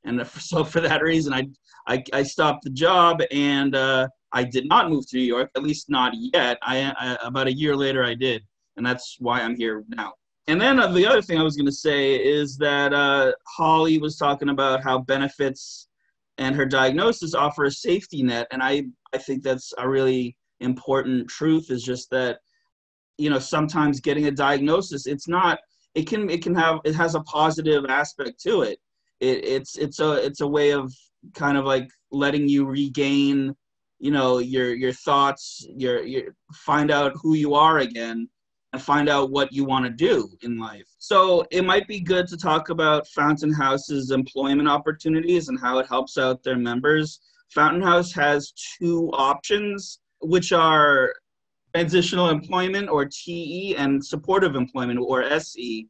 And 0.05 0.25
so 0.39 0.63
for 0.63 0.79
that 0.81 1.03
reason, 1.03 1.33
I 1.33 1.47
I, 1.87 2.03
I 2.13 2.23
stopped 2.23 2.63
the 2.63 2.69
job, 2.69 3.21
and 3.31 3.75
uh, 3.75 4.07
I 4.31 4.43
did 4.43 4.67
not 4.67 4.89
move 4.89 5.07
to 5.09 5.17
New 5.17 5.23
York, 5.23 5.49
at 5.55 5.63
least 5.63 5.89
not 5.89 6.13
yet. 6.15 6.57
I, 6.61 6.93
I 6.99 7.17
about 7.25 7.47
a 7.47 7.53
year 7.53 7.75
later, 7.75 8.03
I 8.03 8.13
did, 8.13 8.43
and 8.77 8.85
that's 8.85 9.17
why 9.19 9.41
I'm 9.41 9.55
here 9.55 9.83
now. 9.89 10.13
And 10.47 10.59
then 10.59 10.79
uh, 10.79 10.87
the 10.87 11.05
other 11.05 11.21
thing 11.21 11.37
I 11.37 11.43
was 11.43 11.55
going 11.55 11.65
to 11.67 11.71
say 11.71 12.15
is 12.15 12.57
that 12.57 12.93
uh, 12.93 13.33
Holly 13.47 13.99
was 13.99 14.17
talking 14.17 14.49
about 14.49 14.83
how 14.83 14.99
benefits 14.99 15.87
and 16.39 16.55
her 16.55 16.65
diagnosis 16.65 17.33
offer 17.35 17.65
a 17.65 17.71
safety 17.71 18.23
net, 18.23 18.47
and 18.51 18.63
I 18.63 18.83
I 19.13 19.17
think 19.17 19.43
that's 19.43 19.73
a 19.77 19.87
really 19.87 20.35
important 20.59 21.27
truth. 21.27 21.71
Is 21.71 21.83
just 21.83 22.09
that 22.11 22.39
you 23.17 23.29
know 23.29 23.39
sometimes 23.39 23.99
getting 23.99 24.27
a 24.27 24.31
diagnosis, 24.31 25.07
it's 25.07 25.27
not 25.27 25.59
it 25.95 26.07
can 26.07 26.29
it 26.29 26.43
can 26.43 26.55
have 26.55 26.79
it 26.83 26.95
has 26.95 27.15
a 27.15 27.21
positive 27.21 27.85
aspect 27.85 28.39
to 28.41 28.61
it. 28.61 28.79
it 29.19 29.43
it's 29.43 29.77
it's 29.77 29.99
a 29.99 30.13
it's 30.13 30.41
a 30.41 30.47
way 30.47 30.71
of 30.71 30.93
kind 31.33 31.57
of 31.57 31.65
like 31.65 31.89
letting 32.11 32.47
you 32.47 32.65
regain 32.65 33.55
you 33.99 34.11
know 34.11 34.39
your 34.39 34.73
your 34.73 34.93
thoughts 34.93 35.65
your 35.75 36.03
your 36.03 36.35
find 36.53 36.91
out 36.91 37.13
who 37.21 37.35
you 37.35 37.53
are 37.53 37.79
again 37.79 38.27
and 38.71 38.81
find 38.81 39.09
out 39.09 39.31
what 39.31 39.51
you 39.51 39.65
want 39.65 39.83
to 39.83 39.91
do 39.91 40.29
in 40.43 40.57
life 40.57 40.87
so 40.99 41.43
it 41.51 41.65
might 41.65 41.87
be 41.87 41.99
good 41.99 42.27
to 42.27 42.37
talk 42.37 42.69
about 42.69 43.07
fountain 43.07 43.51
house's 43.51 44.11
employment 44.11 44.69
opportunities 44.69 45.49
and 45.49 45.59
how 45.59 45.79
it 45.79 45.87
helps 45.87 46.17
out 46.17 46.41
their 46.43 46.57
members 46.57 47.19
fountain 47.49 47.81
house 47.81 48.13
has 48.13 48.53
two 48.77 49.09
options 49.13 49.99
which 50.21 50.51
are 50.51 51.13
transitional 51.73 52.29
employment 52.29 52.89
or 52.89 53.05
te 53.05 53.75
and 53.77 54.03
supportive 54.03 54.55
employment 54.55 54.99
or 54.99 55.23
se 55.39 55.87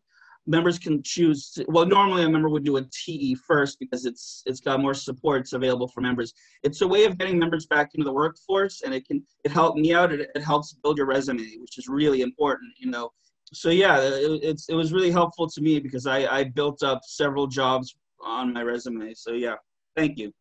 members 0.47 0.79
can 0.79 1.01
choose 1.03 1.51
to, 1.51 1.65
well 1.67 1.85
normally 1.85 2.23
a 2.23 2.29
member 2.29 2.49
would 2.49 2.63
do 2.65 2.77
a 2.77 2.83
te 2.91 3.35
first 3.35 3.79
because 3.79 4.05
it's 4.05 4.41
it's 4.45 4.59
got 4.59 4.81
more 4.81 4.93
supports 4.93 5.53
available 5.53 5.87
for 5.87 6.01
members. 6.01 6.33
It's 6.63 6.81
a 6.81 6.87
way 6.87 7.05
of 7.05 7.17
getting 7.17 7.37
members 7.37 7.67
back 7.67 7.91
into 7.93 8.03
the 8.03 8.11
workforce 8.11 8.81
and 8.81 8.93
it 8.93 9.05
can 9.05 9.23
it 9.43 9.51
helped 9.51 9.77
me 9.77 9.93
out. 9.93 10.11
It, 10.11 10.29
it 10.33 10.41
helps 10.41 10.73
build 10.73 10.97
your 10.97 11.05
resume 11.05 11.57
which 11.59 11.77
is 11.77 11.87
really 11.87 12.21
important 12.21 12.73
you 12.77 12.89
know. 12.89 13.11
So 13.53 13.69
yeah 13.69 13.99
it, 13.99 14.39
it's 14.43 14.69
it 14.69 14.75
was 14.75 14.91
really 14.91 15.11
helpful 15.11 15.47
to 15.47 15.61
me 15.61 15.79
because 15.79 16.05
i 16.05 16.25
i 16.39 16.43
built 16.43 16.83
up 16.83 17.01
several 17.05 17.47
jobs 17.47 17.95
on 18.21 18.51
my 18.53 18.63
resume. 18.63 19.13
So 19.13 19.33
yeah 19.33 19.55
thank 19.95 20.17
you. 20.17 20.33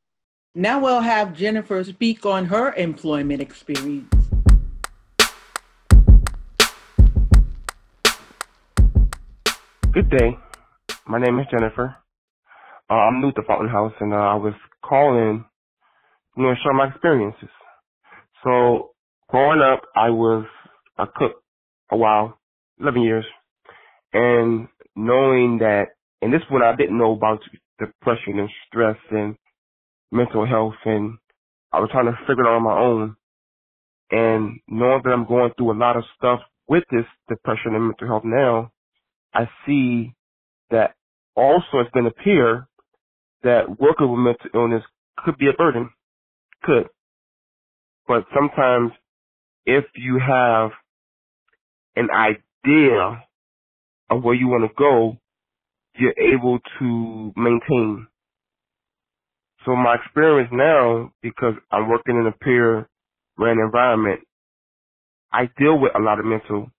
Now 0.54 0.80
we'll 0.80 1.02
have 1.02 1.34
jennifer 1.34 1.84
speak 1.84 2.24
on 2.24 2.46
her 2.46 2.72
employment 2.74 3.42
experience 3.42 4.27
Good 9.98 10.10
day. 10.10 10.38
My 11.08 11.18
name 11.18 11.40
is 11.40 11.46
Jennifer. 11.50 11.96
Uh, 12.88 12.94
I'm 12.94 13.20
new 13.20 13.32
to 13.32 13.42
Fountain 13.48 13.68
House, 13.68 13.94
and 13.98 14.14
uh, 14.14 14.16
I 14.16 14.36
was 14.36 14.54
calling, 14.84 15.44
you 16.36 16.42
know, 16.44 16.50
to 16.50 16.60
share 16.62 16.72
my 16.72 16.86
experiences. 16.86 17.48
So, 18.44 18.92
growing 19.28 19.60
up, 19.60 19.82
I 19.96 20.10
was 20.10 20.46
a 20.98 21.06
cook 21.08 21.42
a 21.90 21.96
while, 21.96 22.38
11 22.78 23.02
years, 23.02 23.24
and 24.12 24.68
knowing 24.94 25.58
that, 25.62 25.86
and 26.22 26.32
this 26.32 26.42
is 26.42 26.46
when 26.48 26.62
I 26.62 26.76
didn't 26.76 26.96
know 26.96 27.14
about 27.14 27.40
depression 27.80 28.38
and 28.38 28.50
stress 28.68 28.98
and 29.10 29.34
mental 30.12 30.46
health, 30.46 30.78
and 30.84 31.18
I 31.72 31.80
was 31.80 31.90
trying 31.90 32.06
to 32.06 32.16
figure 32.20 32.44
it 32.44 32.46
out 32.46 32.54
on 32.54 32.62
my 32.62 32.78
own. 32.78 33.16
And 34.12 34.60
knowing 34.68 35.00
that 35.02 35.10
I'm 35.10 35.26
going 35.26 35.50
through 35.56 35.72
a 35.72 35.76
lot 35.76 35.96
of 35.96 36.04
stuff 36.16 36.38
with 36.68 36.84
this 36.92 37.06
depression 37.28 37.74
and 37.74 37.88
mental 37.88 38.06
health 38.06 38.22
now, 38.24 38.70
I 39.34 39.48
see 39.66 40.14
that 40.70 40.94
also 41.36 41.80
it's 41.80 41.90
going 41.92 42.06
to 42.06 42.10
appear 42.10 42.68
that 43.42 43.80
working 43.80 44.10
with 44.10 44.20
mental 44.20 44.50
illness 44.54 44.84
could 45.24 45.38
be 45.38 45.48
a 45.48 45.52
burden. 45.54 45.90
Could. 46.64 46.88
But 48.08 48.26
sometimes 48.34 48.92
if 49.66 49.84
you 49.96 50.20
have 50.26 50.70
an 51.96 52.08
idea 52.10 53.24
of 54.10 54.24
where 54.24 54.34
you 54.34 54.48
want 54.48 54.70
to 54.70 54.74
go, 54.78 55.18
you're 55.98 56.14
able 56.18 56.58
to 56.78 57.32
maintain. 57.36 58.06
So 59.66 59.76
my 59.76 59.96
experience 59.96 60.50
now, 60.52 61.12
because 61.22 61.54
I'm 61.70 61.88
working 61.88 62.16
in 62.16 62.26
a 62.26 62.32
peer 62.44 62.88
ran 63.38 63.58
environment, 63.58 64.20
I 65.32 65.50
deal 65.58 65.78
with 65.78 65.92
a 65.96 66.00
lot 66.00 66.18
of 66.20 66.26
mental 66.26 66.70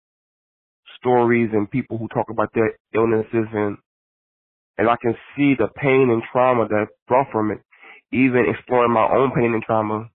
stories 1.00 1.50
and 1.54 1.70
people 1.70 1.98
who 1.98 2.08
talk 2.10 2.28
about 2.30 2.50
their 2.54 2.74
illnesses 2.96 3.48
and 3.54 3.78
and 4.78 4.90
I 4.90 4.96
can 5.02 5.14
see 5.36 5.56
the 5.58 5.68
pain 5.76 6.10
and 6.10 6.24
trauma 6.32 6.68
that 6.68 6.88
brought 7.08 7.28
from 7.32 7.52
it. 7.52 7.60
Even 8.12 8.46
exploring 8.50 8.92
my 8.94 9.08
own 9.12 9.32
pain 9.36 9.54
and 9.54 9.64
trauma 9.64 10.10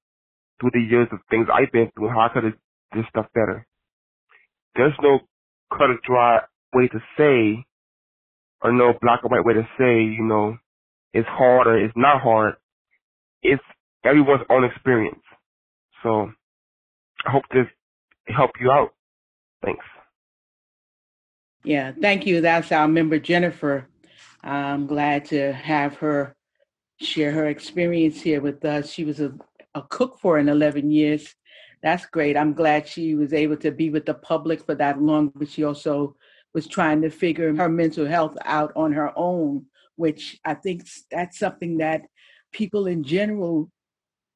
through 0.61 0.71
the 0.75 0.81
years 0.81 1.09
of 1.13 1.19
things 1.31 1.49
I've 1.53 1.73
been 1.73 1.91
through, 1.95 2.09
how 2.11 2.21
I 2.23 2.29
could 2.33 2.45
have 2.45 2.55
did 2.95 3.05
stuff 3.11 3.27
better. 3.35 3.67
There's 4.77 4.95
no 5.03 5.21
cut 5.71 5.91
and 5.91 6.01
dry 6.07 6.41
way 6.75 6.89
to 6.89 6.99
say, 7.19 7.65
or 8.63 8.73
no 8.73 8.95
black 9.03 9.25
or 9.25 9.31
white 9.31 9.45
way 9.47 9.55
to 9.55 9.69
say, 9.79 10.03
you 10.03 10.25
know, 10.25 10.57
it's 11.15 11.29
hard 11.29 11.67
or 11.69 11.79
it's 11.79 11.95
not 11.97 12.23
hard. 12.23 12.55
It's 13.43 13.63
everyone's 14.05 14.45
own 14.51 14.65
experience. 14.65 15.23
So 16.03 16.31
I 17.27 17.31
hope 17.33 17.45
this 17.53 17.67
helped 18.29 18.59
you 18.61 18.71
out. 18.71 18.91
Thanks. 19.65 19.85
Yeah, 21.65 21.93
thank 21.99 22.27
you. 22.27 22.43
That's 22.43 22.71
our 22.73 22.87
member, 22.87 23.19
Jennifer. 23.19 23.89
I'm 24.43 24.87
glad 24.87 25.25
to 25.27 25.53
have 25.53 25.97
her 25.97 26.37
share 27.01 27.33
her 27.33 27.47
experience 27.47 28.21
here 28.21 28.43
with 28.43 28.63
us. 28.67 28.91
She 28.91 29.05
was 29.05 29.21
a, 29.21 29.33
a 29.75 29.83
cook 29.89 30.19
for 30.21 30.37
an 30.37 30.51
11 30.51 30.91
years. 30.91 31.35
That's 31.83 32.05
great. 32.07 32.37
I'm 32.37 32.53
glad 32.53 32.87
she 32.87 33.15
was 33.15 33.33
able 33.33 33.57
to 33.59 33.71
be 33.71 33.89
with 33.89 34.05
the 34.05 34.15
public 34.15 34.65
for 34.65 34.75
that 34.75 35.01
long, 35.01 35.33
but 35.35 35.49
she 35.49 35.65
also 35.65 36.17
was 36.53 36.67
trying 36.67 37.01
to 37.03 37.11
figure 37.11 37.55
her 37.55 37.69
mental 37.69 38.07
health 38.07 38.37
out 38.45 38.73
on 38.77 38.93
her 38.93 39.13
own, 39.17 39.65
which 39.97 40.39
I 40.45 40.55
think 40.55 40.87
that's 41.11 41.39
something 41.39 41.79
that 41.79 42.03
people 42.53 42.87
in 42.87 43.03
general 43.03 43.71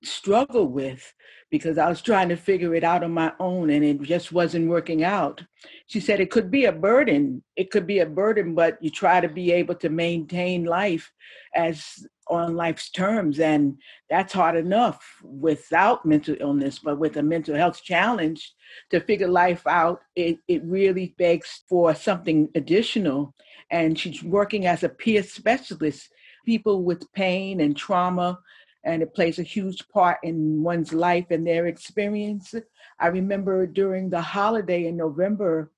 struggle 0.03 0.67
with 0.67 1.15
because 1.51 1.79
I 1.79 1.89
was 1.89 2.03
trying 2.03 2.29
to 2.29 2.37
figure 2.37 2.75
it 2.75 2.85
out 2.85 3.03
on 3.03 3.13
my 3.13 3.33
own 3.41 3.71
and 3.71 3.85
it 3.85 4.01
just 4.03 4.33
wasn't 4.33 4.69
working 4.69 5.03
out. 5.03 5.43
She 5.87 5.99
said 5.99 6.21
it 6.21 6.31
could 6.31 6.51
be 6.51 6.67
a 6.67 6.73
burden. 6.73 7.43
It 7.57 7.71
could 7.71 7.87
be 7.87 8.01
a 8.01 8.07
burden, 8.07 8.55
but 8.55 8.77
you 8.83 8.91
try 8.91 9.21
to 9.21 9.29
be 9.29 9.51
able 9.53 9.75
to 9.77 9.89
maintain 9.89 10.65
life 10.65 11.11
as 11.55 12.07
on 12.29 12.55
life's 12.55 12.91
terms. 12.91 13.41
And 13.41 13.79
that's 14.11 14.35
hard 14.35 14.57
enough 14.57 15.03
without 15.23 16.05
mental 16.05 16.37
illness, 16.39 16.79
but 16.79 16.99
with 16.99 17.17
a 17.17 17.23
mental 17.23 17.57
health 17.57 17.83
challenge 17.83 18.53
to 18.91 19.01
figure 19.01 19.29
life 19.29 19.67
out, 19.67 20.01
it, 20.15 20.39
it 20.49 20.63
really 20.65 21.15
begs 21.19 21.63
for 21.67 21.95
something 21.95 22.51
additional. 22.55 23.35
And 23.71 23.99
she's 23.99 24.23
working 24.23 24.67
as 24.67 24.83
a 24.83 24.89
peer 24.91 25.23
specialist, 25.23 26.11
people 26.45 26.83
with 26.83 27.11
pain 27.13 27.61
and 27.61 27.75
trauma 27.75 28.39
and 28.85 29.03
it 29.03 29.15
plays 29.15 29.39
a 29.39 29.43
huge 29.43 29.89
part 29.89 30.19
in 30.23 30.63
one's 30.63 30.93
life 30.93 31.27
and 31.31 31.47
their 31.47 31.67
experience. 31.67 32.55
I 32.99 33.09
remember 33.09 33.67
during 33.67 34.11
the 34.11 34.21
holiday 34.21 34.87
in 34.87 34.97
November, 34.97 35.73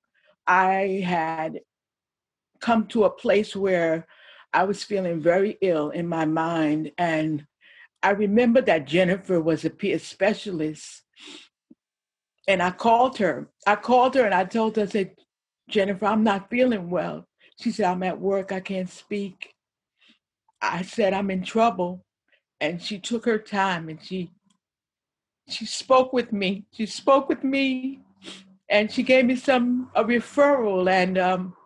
I 0.46 1.02
had 1.04 1.60
come 2.60 2.86
to 2.88 3.04
a 3.04 3.10
place 3.10 3.56
where 3.56 4.06
I 4.52 4.64
was 4.64 4.84
feeling 4.84 5.20
very 5.20 5.56
ill 5.60 5.90
in 5.90 6.06
my 6.06 6.24
mind. 6.24 6.92
And 6.98 7.46
I 8.02 8.10
remember 8.10 8.60
that 8.62 8.86
Jennifer 8.86 9.40
was 9.40 9.64
a 9.64 9.70
peer 9.70 9.98
specialist. 9.98 11.02
And 12.48 12.62
I 12.62 12.70
called 12.70 13.18
her. 13.18 13.48
I 13.66 13.76
called 13.76 14.14
her 14.16 14.24
and 14.24 14.34
I 14.34 14.44
told 14.44 14.76
her, 14.76 14.82
I 14.82 14.86
said, 14.86 15.12
Jennifer, 15.68 16.06
I'm 16.06 16.24
not 16.24 16.50
feeling 16.50 16.90
well. 16.90 17.26
She 17.60 17.70
said, 17.70 17.86
I'm 17.86 18.02
at 18.02 18.20
work. 18.20 18.52
I 18.52 18.60
can't 18.60 18.90
speak. 18.90 19.54
I 20.60 20.82
said, 20.82 21.14
I'm 21.14 21.30
in 21.30 21.42
trouble 21.42 22.04
and 22.60 22.80
she 22.80 22.98
took 22.98 23.24
her 23.24 23.38
time 23.38 23.88
and 23.88 24.02
she 24.02 24.30
she 25.48 25.66
spoke 25.66 26.12
with 26.12 26.32
me. 26.32 26.64
She 26.72 26.86
spoke 26.86 27.28
with 27.28 27.42
me 27.42 28.00
and 28.68 28.90
she 28.90 29.02
gave 29.02 29.24
me 29.24 29.36
some 29.36 29.90
a 29.94 30.04
referral 30.04 30.88
and 30.88 31.18
um, 31.18 31.56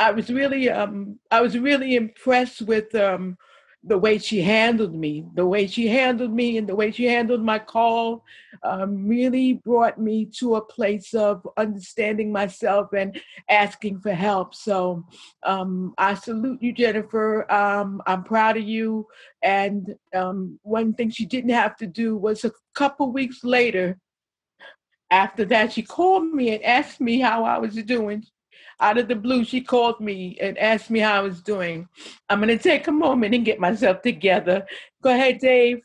I 0.00 0.10
was 0.10 0.30
really 0.30 0.70
um, 0.70 1.18
I 1.30 1.40
was 1.40 1.58
really 1.58 1.96
impressed 1.96 2.62
with 2.62 2.94
um, 2.94 3.36
the 3.86 3.96
way 3.96 4.18
she 4.18 4.42
handled 4.42 4.94
me, 4.94 5.24
the 5.34 5.46
way 5.46 5.66
she 5.68 5.86
handled 5.86 6.32
me, 6.32 6.58
and 6.58 6.68
the 6.68 6.74
way 6.74 6.90
she 6.90 7.04
handled 7.04 7.42
my 7.42 7.58
call 7.58 8.24
um, 8.64 9.06
really 9.06 9.54
brought 9.54 9.98
me 10.00 10.24
to 10.24 10.56
a 10.56 10.64
place 10.64 11.14
of 11.14 11.46
understanding 11.56 12.32
myself 12.32 12.92
and 12.92 13.20
asking 13.48 14.00
for 14.00 14.12
help. 14.12 14.54
So 14.56 15.04
um, 15.44 15.94
I 15.98 16.14
salute 16.14 16.60
you, 16.60 16.72
Jennifer. 16.72 17.50
Um, 17.50 18.02
I'm 18.08 18.24
proud 18.24 18.56
of 18.56 18.64
you. 18.64 19.06
And 19.42 19.94
um, 20.12 20.58
one 20.62 20.92
thing 20.92 21.10
she 21.10 21.24
didn't 21.24 21.50
have 21.50 21.76
to 21.76 21.86
do 21.86 22.16
was 22.16 22.44
a 22.44 22.52
couple 22.74 23.12
weeks 23.12 23.44
later, 23.44 23.98
after 25.12 25.44
that, 25.44 25.72
she 25.72 25.82
called 25.82 26.24
me 26.24 26.52
and 26.52 26.64
asked 26.64 27.00
me 27.00 27.20
how 27.20 27.44
I 27.44 27.58
was 27.58 27.74
doing 27.76 28.24
out 28.80 28.98
of 28.98 29.08
the 29.08 29.14
blue, 29.14 29.44
she 29.44 29.60
called 29.60 30.00
me 30.00 30.36
and 30.40 30.58
asked 30.58 30.90
me 30.90 31.00
how 31.00 31.14
I 31.14 31.20
was 31.20 31.40
doing. 31.40 31.88
I'm 32.28 32.40
going 32.40 32.56
to 32.56 32.62
take 32.62 32.88
a 32.88 32.92
moment 32.92 33.34
and 33.34 33.44
get 33.44 33.58
myself 33.58 34.02
together. 34.02 34.66
Go 35.02 35.10
ahead, 35.10 35.38
Dave. 35.38 35.82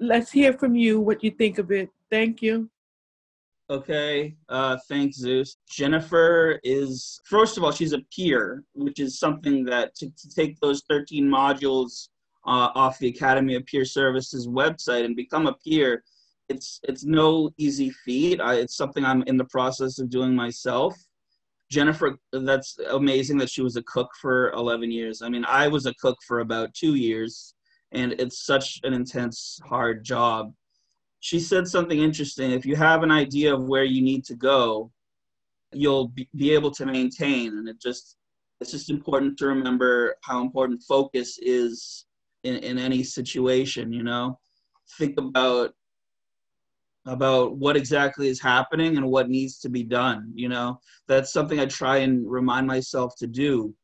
Let's 0.00 0.32
hear 0.32 0.52
from 0.52 0.74
you 0.74 1.00
what 1.00 1.22
you 1.22 1.30
think 1.30 1.58
of 1.58 1.70
it. 1.70 1.90
Thank 2.10 2.42
you. 2.42 2.68
Okay, 3.70 4.36
uh, 4.50 4.76
thanks, 4.88 5.16
Zeus. 5.16 5.56
Jennifer 5.70 6.60
is, 6.64 7.20
first 7.24 7.56
of 7.56 7.64
all, 7.64 7.72
she's 7.72 7.94
a 7.94 8.02
peer, 8.14 8.62
which 8.74 9.00
is 9.00 9.18
something 9.18 9.64
that 9.64 9.94
to, 9.96 10.10
to 10.10 10.28
take 10.34 10.60
those 10.60 10.82
13 10.90 11.26
modules 11.26 12.08
uh, 12.46 12.68
off 12.74 12.98
the 12.98 13.08
Academy 13.08 13.54
of 13.54 13.64
Peer 13.64 13.86
Services 13.86 14.46
website 14.46 15.06
and 15.06 15.16
become 15.16 15.46
a 15.46 15.54
peer, 15.64 16.04
it's 16.50 16.78
it's 16.82 17.04
no 17.04 17.50
easy 17.56 17.90
feat. 17.90 18.40
I, 18.40 18.56
it's 18.56 18.76
something 18.76 19.02
I'm 19.02 19.22
in 19.22 19.38
the 19.38 19.46
process 19.46 19.98
of 19.98 20.10
doing 20.10 20.34
myself. 20.34 20.94
Jennifer, 21.74 22.16
that's 22.30 22.78
amazing 22.90 23.36
that 23.38 23.50
she 23.50 23.60
was 23.60 23.74
a 23.74 23.82
cook 23.82 24.08
for 24.20 24.52
11 24.52 24.92
years. 24.92 25.22
I 25.22 25.28
mean, 25.28 25.44
I 25.44 25.66
was 25.66 25.86
a 25.86 25.94
cook 25.94 26.16
for 26.24 26.38
about 26.38 26.72
two 26.72 26.94
years, 26.94 27.54
and 27.90 28.12
it's 28.12 28.46
such 28.46 28.78
an 28.84 28.94
intense, 28.94 29.58
hard 29.64 30.04
job. 30.04 30.52
She 31.18 31.40
said 31.40 31.66
something 31.66 31.98
interesting. 31.98 32.52
If 32.52 32.64
you 32.64 32.76
have 32.76 33.02
an 33.02 33.10
idea 33.10 33.52
of 33.52 33.64
where 33.64 33.82
you 33.82 34.02
need 34.02 34.24
to 34.26 34.36
go, 34.36 34.92
you'll 35.72 36.12
be 36.36 36.52
able 36.52 36.70
to 36.70 36.86
maintain. 36.86 37.58
And 37.58 37.68
it 37.68 37.80
just, 37.80 38.18
it's 38.60 38.70
just 38.70 38.88
important 38.88 39.36
to 39.38 39.46
remember 39.48 40.14
how 40.22 40.40
important 40.42 40.80
focus 40.86 41.38
is 41.42 42.06
in, 42.44 42.54
in 42.58 42.78
any 42.78 43.02
situation, 43.02 43.92
you 43.92 44.04
know? 44.04 44.38
Think 44.96 45.18
about 45.18 45.74
about 47.06 47.56
what 47.56 47.76
exactly 47.76 48.28
is 48.28 48.40
happening 48.40 48.96
and 48.96 49.06
what 49.06 49.28
needs 49.28 49.58
to 49.58 49.68
be 49.68 49.82
done 49.82 50.32
you 50.34 50.48
know? 50.48 50.78
That's 51.08 51.32
something 51.32 51.60
i 51.60 51.66
try 51.66 51.98
and 51.98 52.30
remind 52.30 52.66
myself 52.66 53.14
to 53.18 53.26
do 53.26 53.74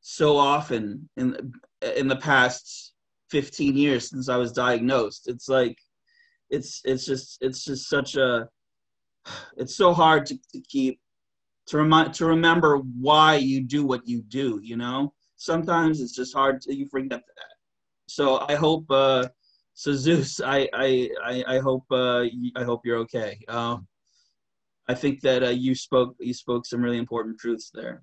so 0.00 0.36
often 0.36 1.08
in 1.16 1.52
in 1.96 2.08
the 2.08 2.16
past 2.16 2.92
15 3.30 3.76
years 3.76 4.10
since 4.10 4.28
i 4.28 4.36
was 4.36 4.52
diagnosed. 4.52 5.28
It's 5.28 5.48
like 5.48 5.76
it's 6.50 6.80
it's 6.84 7.06
just 7.06 7.38
it's 7.40 7.64
just 7.64 7.88
such 7.88 8.16
a 8.16 8.48
it's 9.56 9.76
so 9.76 9.94
hard 9.94 10.26
to, 10.26 10.38
to 10.52 10.60
keep 10.60 11.00
to 11.66 11.78
remind 11.78 12.12
to 12.14 12.26
remember 12.26 12.78
why 13.00 13.36
you 13.36 13.62
do 13.62 13.86
what 13.86 14.06
you 14.06 14.22
do 14.22 14.60
you 14.62 14.76
know? 14.76 15.12
Sometimes 15.36 16.00
it's 16.00 16.14
just 16.14 16.34
hard 16.34 16.60
to 16.62 16.74
you 16.74 16.86
forget 16.86 17.22
that. 17.36 17.54
So 18.08 18.44
i 18.48 18.54
hope 18.54 18.84
uh 18.90 19.28
so 19.74 19.92
Zeus, 19.92 20.40
I 20.40 20.68
I 20.72 21.44
I, 21.46 21.58
hope 21.58 21.84
uh, 21.90 22.24
I 22.56 22.62
hope 22.62 22.82
you're 22.84 22.98
okay. 22.98 23.38
Um, 23.48 23.86
I 24.88 24.94
think 24.94 25.20
that 25.22 25.42
uh, 25.42 25.48
you 25.48 25.74
spoke 25.74 26.14
you 26.20 26.32
spoke 26.32 26.64
some 26.64 26.80
really 26.80 26.98
important 26.98 27.38
truths 27.38 27.70
there. 27.74 28.02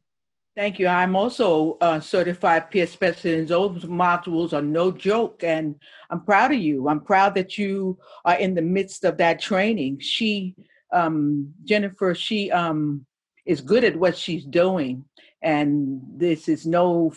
Thank 0.54 0.80
you. 0.80 0.88
I'm 0.88 1.16
also 1.16 1.78
a 1.80 2.01
certified 2.01 2.70
peer 2.70 2.86
specialist. 2.86 3.48
Those 3.48 3.86
modules 3.86 4.51
are 4.51 4.62
no 4.62 4.92
joke, 4.92 5.44
and 5.46 5.75
I'm 6.10 6.25
proud 6.25 6.51
of 6.51 6.60
you. 6.60 6.90
I'm 6.90 7.00
proud 7.00 7.36
that 7.36 7.58
you 7.58 7.98
are 8.25 8.36
in 8.36 8.54
the 8.54 8.62
midst 8.62 9.06
of 9.06 9.16
that 9.18 9.40
training. 9.40 10.00
She, 10.01 10.56
um, 10.92 11.54
Jennifer, 11.63 12.13
she 12.13 12.51
um, 12.51 13.06
is 13.46 13.62
good 13.62 13.86
at 13.86 13.96
what 13.96 14.18
she's 14.18 14.44
doing, 14.44 15.06
and 15.42 16.01
this 16.18 16.50
is 16.50 16.66
no, 16.66 17.13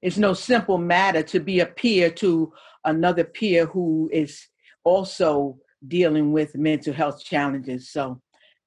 it's 0.00 0.16
no 0.16 0.32
simple 0.32 0.78
matter 0.78 1.24
to 1.24 1.40
be 1.40 1.58
a 1.58 1.66
peer 1.66 2.08
to 2.10 2.52
another 2.86 3.24
peer 3.24 3.66
who 3.66 4.08
is 4.12 4.46
also 4.84 5.58
dealing 5.86 6.32
with 6.32 6.56
mental 6.56 6.92
health 6.92 7.22
challenges. 7.22 7.90
So 7.90 8.20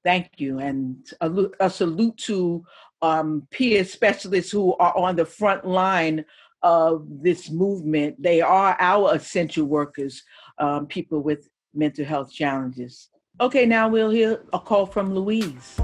thank 0.04 0.32
you. 0.38 0.60
And 0.60 0.98
a, 1.22 1.32
a 1.60 1.70
salute 1.70 2.18
to 2.18 2.64
um, 3.02 3.48
peer 3.52 3.84
specialists 3.84 4.52
who 4.52 4.76
are 4.76 4.96
on 4.98 5.16
the 5.16 5.26
front 5.26 5.66
line 5.66 6.26
of 6.62 7.08
this 7.22 7.50
movement. 7.50 8.22
They 8.22 8.42
are 8.42 8.76
our 8.80 9.16
essential 9.16 9.66
workers, 9.66 10.24
um, 10.58 10.88
people 10.88 11.22
with 11.22 11.50
mental 11.74 12.06
health 12.06 12.32
challenges. 12.32 13.10
Okay, 13.42 13.66
now 13.66 13.88
we'll 13.88 14.10
hear 14.10 14.44
a 14.52 14.60
call 14.60 14.86
from 14.86 15.16
Louise. 15.16 15.80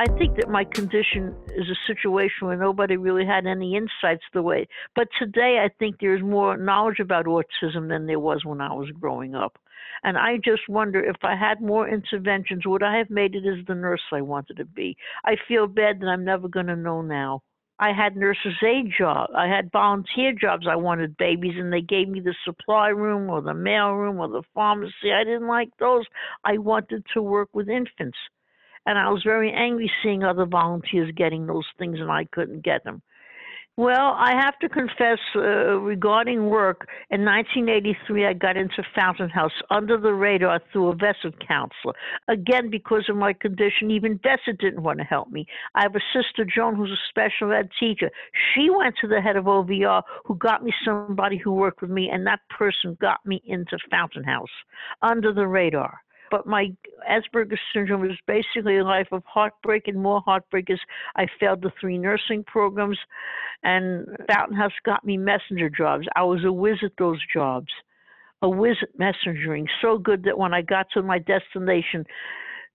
I 0.00 0.06
think 0.16 0.36
that 0.36 0.48
my 0.48 0.64
condition 0.64 1.36
is 1.54 1.66
a 1.68 1.76
situation 1.86 2.46
where 2.46 2.56
nobody 2.56 2.96
really 2.96 3.26
had 3.26 3.46
any 3.46 3.76
insights 3.76 4.24
the 4.32 4.40
way. 4.40 4.66
But 4.96 5.08
today, 5.18 5.62
I 5.62 5.68
think 5.78 5.96
there's 6.00 6.22
more 6.22 6.56
knowledge 6.56 7.00
about 7.00 7.26
autism 7.26 7.90
than 7.90 8.06
there 8.06 8.18
was 8.18 8.42
when 8.42 8.62
I 8.62 8.72
was 8.72 8.88
growing 8.98 9.34
up. 9.34 9.58
And 10.02 10.16
I 10.16 10.38
just 10.42 10.70
wonder 10.70 11.04
if 11.04 11.16
I 11.22 11.36
had 11.36 11.60
more 11.60 11.86
interventions, 11.86 12.62
would 12.64 12.82
I 12.82 12.96
have 12.96 13.10
made 13.10 13.34
it 13.34 13.44
as 13.46 13.66
the 13.66 13.74
nurse 13.74 14.00
I 14.10 14.22
wanted 14.22 14.56
to 14.56 14.64
be? 14.64 14.96
I 15.26 15.36
feel 15.46 15.66
bad 15.66 16.00
that 16.00 16.06
I'm 16.06 16.24
never 16.24 16.48
going 16.48 16.68
to 16.68 16.76
know 16.76 17.02
now. 17.02 17.42
I 17.78 17.92
had 17.92 18.16
nurses' 18.16 18.54
aid 18.66 18.92
jobs. 18.96 19.34
I 19.36 19.48
had 19.48 19.70
volunteer 19.70 20.32
jobs. 20.32 20.66
I 20.66 20.76
wanted 20.76 21.18
babies, 21.18 21.56
and 21.58 21.70
they 21.70 21.82
gave 21.82 22.08
me 22.08 22.20
the 22.20 22.34
supply 22.46 22.88
room 22.88 23.28
or 23.28 23.42
the 23.42 23.52
mail 23.52 23.90
room 23.90 24.18
or 24.18 24.28
the 24.28 24.44
pharmacy. 24.54 25.12
I 25.14 25.24
didn't 25.24 25.46
like 25.46 25.68
those. 25.78 26.06
I 26.42 26.56
wanted 26.56 27.04
to 27.12 27.20
work 27.20 27.50
with 27.52 27.68
infants 27.68 28.16
and 28.86 28.98
I 28.98 29.10
was 29.10 29.22
very 29.24 29.52
angry 29.52 29.90
seeing 30.02 30.24
other 30.24 30.46
volunteers 30.46 31.12
getting 31.16 31.46
those 31.46 31.66
things 31.78 31.98
and 32.00 32.10
I 32.10 32.24
couldn't 32.32 32.64
get 32.64 32.84
them. 32.84 33.02
Well, 33.76 34.14
I 34.18 34.32
have 34.32 34.58
to 34.58 34.68
confess, 34.68 35.18
uh, 35.34 35.78
regarding 35.78 36.50
work, 36.50 36.86
in 37.08 37.24
1983, 37.24 38.26
I 38.26 38.34
got 38.34 38.58
into 38.58 38.82
Fountain 38.94 39.30
House 39.30 39.54
under 39.70 39.96
the 39.96 40.12
radar 40.12 40.60
through 40.70 40.88
a 40.88 40.96
VESA 40.96 41.32
counselor. 41.46 41.94
Again, 42.28 42.68
because 42.68 43.08
of 43.08 43.16
my 43.16 43.32
condition, 43.32 43.90
even 43.90 44.18
VESA 44.18 44.58
didn't 44.58 44.82
want 44.82 44.98
to 44.98 45.04
help 45.04 45.30
me. 45.30 45.46
I 45.74 45.82
have 45.82 45.94
a 45.94 46.00
sister, 46.12 46.44
Joan, 46.44 46.74
who's 46.74 46.90
a 46.90 47.08
special 47.08 47.52
ed 47.52 47.70
teacher. 47.80 48.10
She 48.52 48.68
went 48.68 48.96
to 49.00 49.08
the 49.08 49.22
head 49.22 49.36
of 49.36 49.46
OVR, 49.46 50.02
who 50.26 50.34
got 50.34 50.62
me 50.62 50.74
somebody 50.84 51.38
who 51.38 51.52
worked 51.52 51.80
with 51.80 51.90
me, 51.90 52.10
and 52.10 52.26
that 52.26 52.40
person 52.50 52.98
got 53.00 53.24
me 53.24 53.40
into 53.46 53.78
Fountain 53.90 54.24
House 54.24 54.52
under 55.00 55.32
the 55.32 55.46
radar. 55.46 56.00
But 56.30 56.46
my 56.46 56.72
Asperger's 57.08 57.60
syndrome 57.72 58.02
was 58.02 58.18
basically 58.26 58.78
a 58.78 58.84
life 58.84 59.08
of 59.12 59.22
heartbreak 59.24 59.88
and 59.88 60.00
more 60.00 60.20
heartbreak 60.20 60.70
as 60.70 60.78
I 61.16 61.26
failed 61.38 61.62
the 61.62 61.72
three 61.80 61.98
nursing 61.98 62.44
programs. 62.44 62.98
And 63.62 64.06
Fountain 64.30 64.56
House 64.56 64.72
got 64.84 65.04
me 65.04 65.16
messenger 65.16 65.68
jobs. 65.68 66.06
I 66.16 66.22
was 66.22 66.44
a 66.44 66.52
whiz 66.52 66.78
at 66.84 66.92
those 66.98 67.20
jobs, 67.32 67.68
a 68.42 68.48
whiz 68.48 68.76
at 68.82 68.98
messengering. 68.98 69.66
So 69.82 69.98
good 69.98 70.24
that 70.24 70.38
when 70.38 70.54
I 70.54 70.62
got 70.62 70.86
to 70.94 71.02
my 71.02 71.18
destination, 71.18 72.06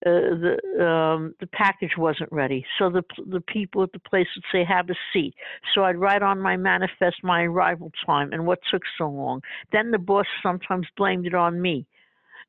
uh, 0.06 0.36
the 0.38 0.86
um, 0.86 1.34
the 1.40 1.48
package 1.48 1.94
wasn't 1.98 2.32
ready. 2.32 2.66
So 2.78 2.90
the 2.90 3.02
the 3.28 3.42
people 3.42 3.82
at 3.82 3.92
the 3.94 4.00
place 4.00 4.28
would 4.36 4.44
say, 4.52 4.64
"Have 4.64 4.90
a 4.90 4.96
seat." 5.12 5.34
So 5.74 5.84
I'd 5.84 5.96
write 5.96 6.22
on 6.22 6.40
my 6.40 6.58
manifest 6.58 7.24
my 7.24 7.44
arrival 7.44 7.92
time 8.06 8.32
and 8.34 8.46
what 8.46 8.60
took 8.70 8.84
so 8.98 9.10
long. 9.10 9.42
Then 9.72 9.92
the 9.92 9.98
boss 9.98 10.28
sometimes 10.44 10.88
blamed 10.98 11.26
it 11.26 11.34
on 11.34 11.62
me 11.62 11.88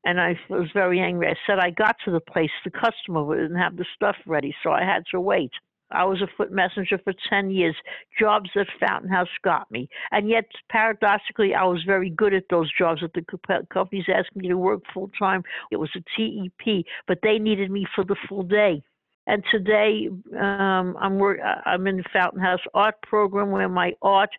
and 0.07 0.21
I 0.21 0.39
was 0.49 0.69
very 0.73 1.01
angry. 1.01 1.27
I 1.27 1.35
said 1.45 1.59
I 1.59 1.69
got 1.69 1.97
to 2.05 2.11
the 2.11 2.21
place, 2.21 2.49
the 2.63 2.71
customer 2.71 3.35
didn't 3.35 3.57
have 3.57 3.75
the 3.75 3.85
stuff 3.93 4.15
ready, 4.25 4.55
so 4.63 4.71
I 4.71 4.81
had 4.81 5.03
to 5.11 5.19
wait. 5.19 5.51
I 5.91 6.05
was 6.05 6.21
a 6.21 6.27
foot 6.37 6.49
messenger 6.49 6.97
for 7.03 7.13
10 7.29 7.51
years, 7.51 7.75
jobs 8.17 8.49
at 8.55 8.67
Fountain 8.79 9.09
House 9.09 9.27
got 9.43 9.69
me. 9.69 9.89
And 10.11 10.29
yet, 10.29 10.45
paradoxically, 10.69 11.53
I 11.53 11.65
was 11.65 11.83
very 11.85 12.09
good 12.09 12.33
at 12.33 12.45
those 12.49 12.71
jobs 12.77 13.01
that 13.01 13.13
the 13.13 13.65
companies 13.71 14.05
asked 14.07 14.35
me 14.35 14.47
to 14.47 14.57
work 14.57 14.81
full 14.93 15.11
time. 15.19 15.43
It 15.71 15.77
was 15.77 15.89
a 15.95 15.99
TEP, 16.15 16.85
but 17.05 17.19
they 17.21 17.37
needed 17.37 17.69
me 17.69 17.85
for 17.93 18.05
the 18.05 18.17
full 18.29 18.43
day. 18.43 18.81
And 19.27 19.43
today, 19.51 20.09
um, 20.39 20.95
I'm 21.01 21.19
work, 21.19 21.39
I'm 21.65 21.85
in 21.85 21.97
the 21.97 22.03
Fountain 22.13 22.39
House 22.39 22.61
art 22.73 22.95
program 23.01 23.51
where 23.51 23.67
my 23.67 23.91
art, 24.01 24.29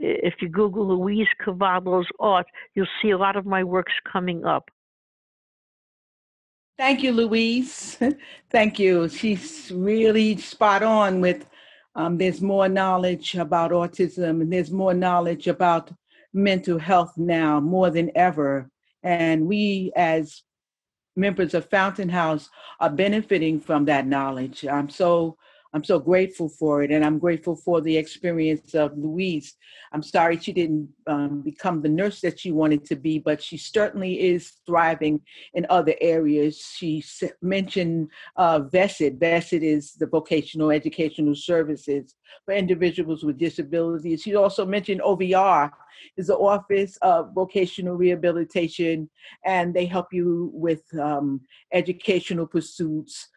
if 0.00 0.34
you 0.40 0.48
Google 0.48 0.98
Louise 0.98 1.28
Cavallo's 1.44 2.08
art, 2.18 2.46
you'll 2.74 2.86
see 3.00 3.10
a 3.10 3.18
lot 3.18 3.36
of 3.36 3.46
my 3.46 3.62
works 3.62 3.92
coming 4.12 4.44
up. 4.44 4.68
Thank 6.78 7.02
you, 7.02 7.12
Louise. 7.12 7.98
Thank 8.50 8.78
you. 8.78 9.08
She's 9.08 9.70
really 9.74 10.36
spot 10.38 10.82
on 10.82 11.20
with 11.20 11.46
um, 11.94 12.16
there's 12.16 12.40
more 12.40 12.68
knowledge 12.68 13.34
about 13.34 13.70
autism 13.70 14.40
and 14.40 14.52
there's 14.52 14.70
more 14.70 14.94
knowledge 14.94 15.46
about 15.46 15.92
mental 16.32 16.78
health 16.78 17.12
now 17.18 17.60
more 17.60 17.90
than 17.90 18.10
ever. 18.14 18.70
And 19.02 19.46
we, 19.46 19.92
as 19.94 20.42
members 21.16 21.54
of 21.54 21.68
Fountain 21.68 22.08
House 22.08 22.48
are 22.80 22.90
benefiting 22.90 23.60
from 23.60 23.84
that 23.84 24.06
knowledge. 24.06 24.64
I'm 24.66 24.88
so 24.88 25.36
I'm 25.74 25.84
so 25.84 25.98
grateful 25.98 26.50
for 26.50 26.82
it, 26.82 26.90
and 26.90 27.02
I'm 27.02 27.18
grateful 27.18 27.56
for 27.56 27.80
the 27.80 27.96
experience 27.96 28.74
of 28.74 28.96
Louise. 28.96 29.56
I'm 29.92 30.02
sorry 30.02 30.38
she 30.38 30.52
didn't 30.52 30.90
um, 31.06 31.40
become 31.40 31.80
the 31.80 31.88
nurse 31.88 32.20
that 32.20 32.38
she 32.38 32.52
wanted 32.52 32.84
to 32.86 32.96
be, 32.96 33.18
but 33.18 33.42
she 33.42 33.56
certainly 33.56 34.20
is 34.20 34.52
thriving 34.66 35.22
in 35.54 35.66
other 35.70 35.94
areas. 36.00 36.58
She 36.76 37.02
mentioned 37.40 38.10
uh, 38.36 38.60
VESID. 38.60 39.18
VESID 39.18 39.62
is 39.62 39.94
the 39.94 40.06
Vocational 40.06 40.70
Educational 40.70 41.34
Services 41.34 42.16
for 42.44 42.52
Individuals 42.52 43.24
with 43.24 43.38
Disabilities. 43.38 44.22
She 44.22 44.34
also 44.34 44.66
mentioned 44.66 45.00
OVR, 45.00 45.70
is 46.16 46.26
the 46.28 46.36
Office 46.36 46.96
of 47.02 47.32
Vocational 47.34 47.96
Rehabilitation, 47.96 49.08
and 49.44 49.74
they 49.74 49.86
help 49.86 50.12
you 50.12 50.50
with 50.52 50.82
um, 50.98 51.40
educational 51.72 52.46
pursuits, 52.46 53.28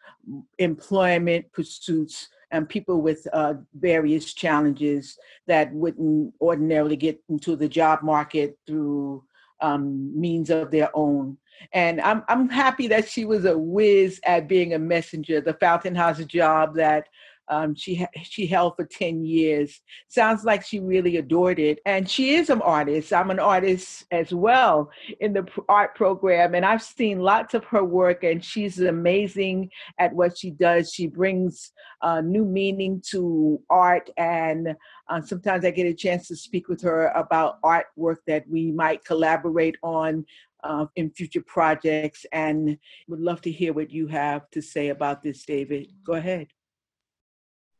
employment 0.58 1.50
pursuits, 1.52 2.28
and 2.50 2.68
people 2.68 3.02
with 3.02 3.26
uh, 3.32 3.54
various 3.74 4.32
challenges 4.32 5.18
that 5.46 5.72
wouldn't 5.72 6.32
ordinarily 6.40 6.96
get 6.96 7.20
into 7.28 7.56
the 7.56 7.68
job 7.68 8.02
market 8.02 8.58
through 8.66 9.24
um, 9.60 10.18
means 10.18 10.50
of 10.50 10.70
their 10.70 10.90
own. 10.94 11.36
And 11.72 12.00
I'm 12.02 12.22
I'm 12.28 12.48
happy 12.48 12.86
that 12.88 13.08
she 13.08 13.24
was 13.24 13.46
a 13.46 13.56
whiz 13.56 14.20
at 14.24 14.46
being 14.46 14.74
a 14.74 14.78
messenger. 14.78 15.40
The 15.40 15.54
Fountain 15.54 15.94
House 15.94 16.22
job 16.24 16.74
that 16.76 17.08
um, 17.48 17.74
she 17.74 18.04
she 18.22 18.46
held 18.46 18.76
for 18.76 18.84
10 18.84 19.24
years. 19.24 19.80
Sounds 20.08 20.44
like 20.44 20.64
she 20.64 20.80
really 20.80 21.16
adored 21.16 21.58
it. 21.58 21.80
And 21.86 22.08
she 22.08 22.34
is 22.34 22.50
an 22.50 22.62
artist. 22.62 23.12
I'm 23.12 23.30
an 23.30 23.38
artist 23.38 24.04
as 24.10 24.32
well 24.32 24.90
in 25.20 25.32
the 25.32 25.46
art 25.68 25.94
program. 25.94 26.54
And 26.54 26.64
I've 26.64 26.82
seen 26.82 27.20
lots 27.20 27.54
of 27.54 27.64
her 27.66 27.84
work, 27.84 28.24
and 28.24 28.44
she's 28.44 28.80
amazing 28.80 29.70
at 29.98 30.12
what 30.12 30.36
she 30.36 30.50
does. 30.50 30.92
She 30.92 31.06
brings 31.06 31.72
uh, 32.02 32.20
new 32.20 32.44
meaning 32.44 33.02
to 33.10 33.60
art. 33.70 34.10
And 34.16 34.74
uh, 35.08 35.20
sometimes 35.22 35.64
I 35.64 35.70
get 35.70 35.86
a 35.86 35.94
chance 35.94 36.28
to 36.28 36.36
speak 36.36 36.68
with 36.68 36.82
her 36.82 37.08
about 37.08 37.60
artwork 37.62 38.16
that 38.26 38.48
we 38.48 38.72
might 38.72 39.04
collaborate 39.04 39.76
on 39.82 40.24
uh, 40.64 40.86
in 40.96 41.10
future 41.10 41.42
projects 41.46 42.26
and 42.32 42.76
would 43.08 43.20
love 43.20 43.40
to 43.42 43.52
hear 43.52 43.72
what 43.72 43.90
you 43.90 44.06
have 44.06 44.50
to 44.50 44.60
say 44.60 44.88
about 44.88 45.22
this, 45.22 45.44
David. 45.44 45.92
Go 46.04 46.14
ahead. 46.14 46.48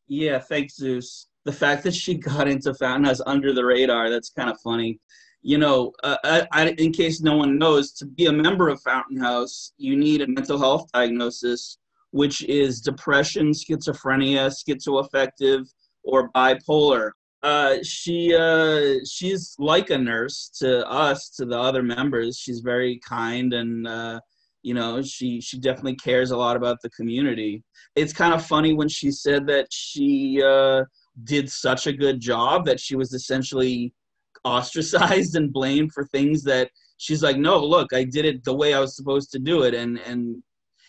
Yeah, 0.09 0.39
thanks, 0.39 0.77
Zeus. 0.77 1.29
The 1.45 1.53
fact 1.53 1.83
that 1.85 1.95
she 1.95 2.15
got 2.31 2.49
into 2.49 2.75
Fountain 2.75 3.05
House 3.05 3.21
under 3.27 3.53
the 3.53 3.65
radar, 3.65 4.11
that's 4.11 4.31
kind 4.31 4.51
of 4.51 4.61
funny. 4.61 5.01
You 5.43 5.59
know, 5.59 5.93
uh, 6.03 6.17
I, 6.25 6.47
I, 6.53 6.69
in 6.71 6.93
case 6.93 7.21
no 7.21 7.37
one 7.37 7.59
knows, 7.59 7.93
to 7.93 8.07
be 8.07 8.27
a 8.27 8.33
member 8.33 8.69
of 8.69 8.81
Fountain 8.83 9.19
House, 9.19 9.73
you 9.79 9.97
need 9.97 10.23
a 10.23 10.27
mental 10.27 10.59
health 10.59 10.91
diagnosis, 10.93 11.79
which 12.11 12.43
is 12.45 12.81
depression, 12.81 13.53
schizophrenia, 13.53 14.51
schizoaffective, 14.51 15.69
or 16.03 16.31
bipolar. 16.33 17.11
Uh, 17.43 17.77
she 17.83 18.35
uh, 18.35 18.95
she's 19.09 19.55
like 19.59 19.91
a 19.91 19.99
nurse 19.99 20.51
to 20.59 20.89
us, 20.89 21.29
to 21.29 21.45
the 21.45 21.57
other 21.57 21.83
members. 21.83 22.39
She's 22.39 22.61
very 22.61 22.99
kind 23.07 23.53
and 23.53 23.87
uh, 23.87 24.21
you 24.67 24.75
know 24.75 25.01
she 25.01 25.41
she 25.41 25.61
definitely 25.61 25.95
cares 25.95 26.33
a 26.33 26.37
lot 26.37 26.57
about 26.57 26.79
the 26.83 26.91
community. 26.91 27.63
It's 27.95 28.13
kind 28.13 28.35
of 28.35 28.45
funny 28.45 28.73
when 28.75 28.89
she 28.89 29.13
said 29.13 29.47
that 29.47 29.69
she 29.71 30.43
uh, 30.45 30.83
did 31.23 31.49
such 31.49 31.87
a 31.87 31.93
good 31.93 32.19
job 32.19 32.67
that 32.67 32.81
she 32.81 32.97
was 32.97 33.13
essentially 33.13 33.95
ostracized 34.45 35.37
and 35.37 35.53
blamed 35.53 35.93
for 35.93 36.05
things 36.07 36.43
that 36.43 36.71
she's 36.99 37.23
like 37.23 37.37
no 37.37 37.59
look 37.59 37.93
i 37.93 38.03
did 38.03 38.25
it 38.25 38.43
the 38.45 38.55
way 38.55 38.73
i 38.75 38.81
was 38.81 38.97
supposed 38.97 39.31
to 39.33 39.39
do 39.39 39.63
it. 39.63 39.73
And 39.75 39.99
and 40.01 40.43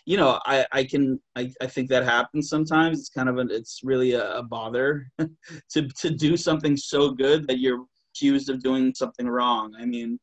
you 0.06 0.16
know 0.16 0.40
i 0.44 0.66
i 0.72 0.82
can 0.82 1.20
i, 1.36 1.48
I 1.60 1.68
think 1.68 1.88
that 1.90 2.04
happens 2.04 2.48
sometimes. 2.48 2.98
It's 2.98 3.16
kind 3.18 3.28
of 3.28 3.38
a 3.38 3.46
it's 3.48 3.80
really 3.84 4.12
a, 4.14 4.38
a 4.38 4.42
bother 4.42 5.06
to 5.72 5.80
to 6.02 6.10
do 6.10 6.36
something 6.36 6.76
so 6.76 7.10
good 7.10 7.46
that 7.46 7.60
you're 7.60 7.84
accused 8.10 8.50
of 8.50 8.60
doing 8.60 8.92
something 8.92 9.28
wrong. 9.28 9.72
I 9.78 9.84
mean 9.84 10.18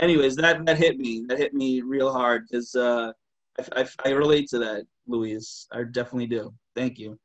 anyways, 0.00 0.36
that 0.36 0.64
that 0.66 0.78
hit 0.78 0.98
me. 0.98 1.24
That 1.28 1.38
hit 1.38 1.54
me 1.54 1.82
real 1.82 2.12
hard 2.12 2.46
because 2.48 2.74
uh, 2.74 3.12
I, 3.58 3.82
I, 3.82 3.88
I 4.06 4.10
relate 4.10 4.48
to 4.50 4.58
that, 4.58 4.84
Louise. 5.06 5.66
I 5.72 5.84
definitely 5.84 6.26
do. 6.26 6.52
Thank 6.74 6.98
you. 6.98 7.18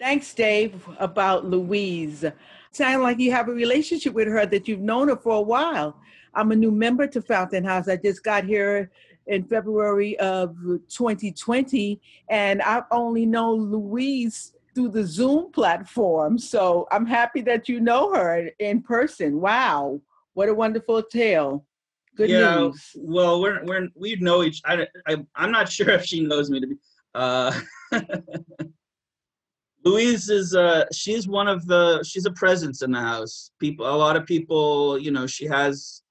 Thanks, 0.00 0.32
Dave. 0.32 0.86
About 0.98 1.44
Louise, 1.44 2.24
sound 2.70 3.02
like 3.02 3.18
you 3.18 3.32
have 3.32 3.48
a 3.48 3.52
relationship 3.52 4.14
with 4.14 4.28
her 4.28 4.46
that 4.46 4.68
you've 4.68 4.80
known 4.80 5.08
her 5.08 5.16
for 5.16 5.36
a 5.36 5.40
while. 5.40 6.00
I'm 6.34 6.52
a 6.52 6.56
new 6.56 6.70
member 6.70 7.06
to 7.08 7.20
Fountain 7.20 7.64
House. 7.64 7.88
I 7.88 7.96
just 7.96 8.22
got 8.22 8.44
here 8.44 8.92
in 9.26 9.44
February 9.44 10.18
of 10.20 10.56
2020, 10.88 12.00
and 12.30 12.62
I've 12.62 12.84
only 12.92 13.26
known 13.26 13.72
Louise 13.72 14.52
through 14.74 14.90
the 14.90 15.04
Zoom 15.04 15.50
platform. 15.50 16.38
So 16.38 16.86
I'm 16.92 17.04
happy 17.06 17.40
that 17.42 17.68
you 17.68 17.80
know 17.80 18.14
her 18.14 18.50
in 18.60 18.82
person. 18.82 19.40
Wow, 19.40 20.00
what 20.34 20.48
a 20.48 20.54
wonderful 20.54 21.02
tale. 21.02 21.64
Good 22.18 22.30
yeah, 22.30 22.56
news. 22.56 22.90
Well, 22.96 23.40
we're 23.40 23.64
we're 23.64 23.88
we 23.94 24.16
know 24.16 24.42
each. 24.42 24.60
I, 24.64 24.88
I 25.06 25.24
I'm 25.36 25.52
not 25.52 25.70
sure 25.72 25.90
if 25.90 26.04
she 26.04 26.20
knows 26.20 26.50
me 26.50 26.58
to 26.58 26.66
be. 26.66 26.74
Uh, 27.14 27.58
Louise 29.84 30.28
is 30.28 30.52
uh 30.52 30.86
she's 30.92 31.28
one 31.28 31.46
of 31.46 31.64
the 31.68 32.02
she's 32.02 32.26
a 32.26 32.32
presence 32.32 32.82
in 32.82 32.90
the 32.90 32.98
house. 32.98 33.52
People, 33.60 33.86
a 33.86 33.94
lot 33.94 34.16
of 34.16 34.26
people, 34.26 34.98
you 34.98 35.12
know, 35.12 35.28
she 35.28 35.46
has 35.46 36.02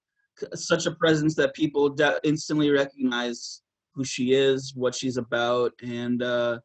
such 0.53 0.85
a 0.85 0.91
presence 0.91 1.35
that 1.35 1.53
people 1.53 1.89
de- 1.89 2.21
instantly 2.23 2.71
recognize 2.71 3.61
who 3.93 4.05
she 4.05 4.31
is, 4.31 4.73
what 4.75 4.95
she's 4.95 5.17
about, 5.17 5.73
and 5.83 6.23
uh, 6.23 6.59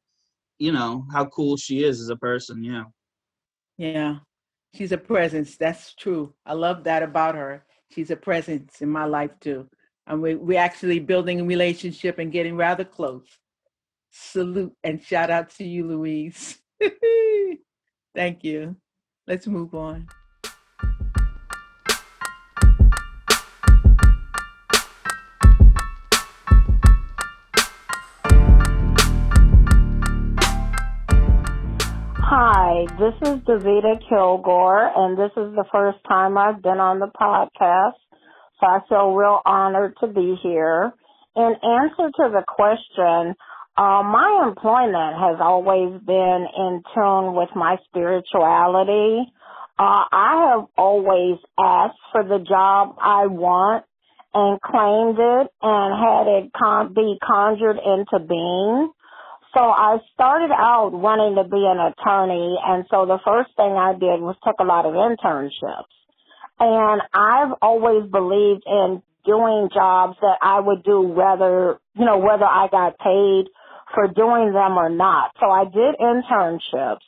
you 0.60 0.70
know 0.70 1.04
how 1.12 1.24
cool 1.24 1.56
she 1.56 1.82
is 1.82 2.00
as 2.00 2.10
a 2.10 2.16
person. 2.16 2.62
Yeah. 2.62 2.84
Yeah, 3.76 4.18
she's 4.72 4.92
a 4.92 4.98
presence. 4.98 5.56
That's 5.56 5.94
true. 5.94 6.32
I 6.46 6.52
love 6.52 6.84
that 6.84 7.02
about 7.02 7.34
her 7.34 7.64
she's 7.92 8.10
a 8.10 8.16
presence 8.16 8.82
in 8.82 8.88
my 8.88 9.04
life 9.04 9.32
too. 9.40 9.68
And 10.06 10.20
we, 10.20 10.34
we're 10.34 10.58
actually 10.58 10.98
building 10.98 11.40
a 11.40 11.44
relationship 11.44 12.18
and 12.18 12.32
getting 12.32 12.56
rather 12.56 12.84
close. 12.84 13.26
Salute 14.10 14.74
and 14.82 15.02
shout 15.02 15.30
out 15.30 15.50
to 15.50 15.64
you, 15.64 15.86
Louise. 15.86 16.58
Thank 18.14 18.44
you. 18.44 18.76
Let's 19.26 19.46
move 19.46 19.74
on. 19.74 20.08
This 32.98 33.14
is 33.22 33.40
Davita 33.48 33.96
Kilgore, 34.08 34.90
and 34.94 35.16
this 35.16 35.30
is 35.36 35.54
the 35.56 35.64
first 35.72 35.98
time 36.06 36.36
I've 36.36 36.62
been 36.62 36.78
on 36.78 36.98
the 36.98 37.08
podcast, 37.08 37.96
so 38.60 38.66
I 38.66 38.80
feel 38.88 39.12
real 39.14 39.40
honored 39.46 39.94
to 40.00 40.06
be 40.08 40.36
here. 40.42 40.92
In 41.34 41.54
answer 41.62 42.10
to 42.12 42.30
the 42.30 42.44
question, 42.46 43.34
uh, 43.78 44.02
my 44.04 44.44
employment 44.46 45.16
has 45.16 45.40
always 45.40 45.98
been 46.04 46.46
in 46.56 46.82
tune 46.94 47.34
with 47.34 47.48
my 47.56 47.76
spirituality. 47.88 49.24
Uh, 49.78 50.04
I 50.12 50.52
have 50.52 50.66
always 50.76 51.38
asked 51.58 51.98
for 52.12 52.22
the 52.24 52.44
job 52.46 52.96
I 53.00 53.26
want 53.26 53.84
and 54.34 54.60
claimed 54.60 55.18
it 55.18 55.48
and 55.62 55.90
had 55.96 56.26
it 56.28 56.52
con- 56.52 56.92
be 56.92 57.16
conjured 57.26 57.78
into 57.78 58.26
being. 58.26 58.92
So 59.54 59.60
I 59.60 59.98
started 60.14 60.50
out 60.50 60.92
wanting 60.92 61.36
to 61.36 61.44
be 61.44 61.60
an 61.60 61.78
attorney, 61.78 62.56
and 62.64 62.86
so 62.90 63.04
the 63.04 63.18
first 63.24 63.50
thing 63.56 63.76
I 63.76 63.92
did 63.92 64.20
was 64.20 64.36
took 64.44 64.56
a 64.60 64.64
lot 64.64 64.86
of 64.86 64.94
internships. 64.94 65.92
And 66.58 67.02
I've 67.12 67.52
always 67.60 68.08
believed 68.10 68.62
in 68.66 69.02
doing 69.24 69.68
jobs 69.72 70.16
that 70.20 70.38
I 70.40 70.60
would 70.60 70.82
do 70.84 71.00
whether, 71.00 71.78
you 71.94 72.04
know, 72.04 72.18
whether 72.18 72.44
I 72.44 72.68
got 72.70 72.98
paid 72.98 73.46
for 73.94 74.08
doing 74.08 74.52
them 74.52 74.78
or 74.78 74.88
not. 74.88 75.32
So 75.40 75.50
I 75.50 75.64
did 75.64 75.96
internships 76.00 77.04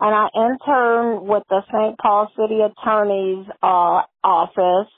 and 0.00 0.14
I 0.14 0.28
interned 0.34 1.28
with 1.28 1.42
the 1.48 1.62
St. 1.72 1.98
Paul 1.98 2.30
City 2.36 2.60
Attorney's 2.60 3.46
uh, 3.62 4.02
office 4.22 4.90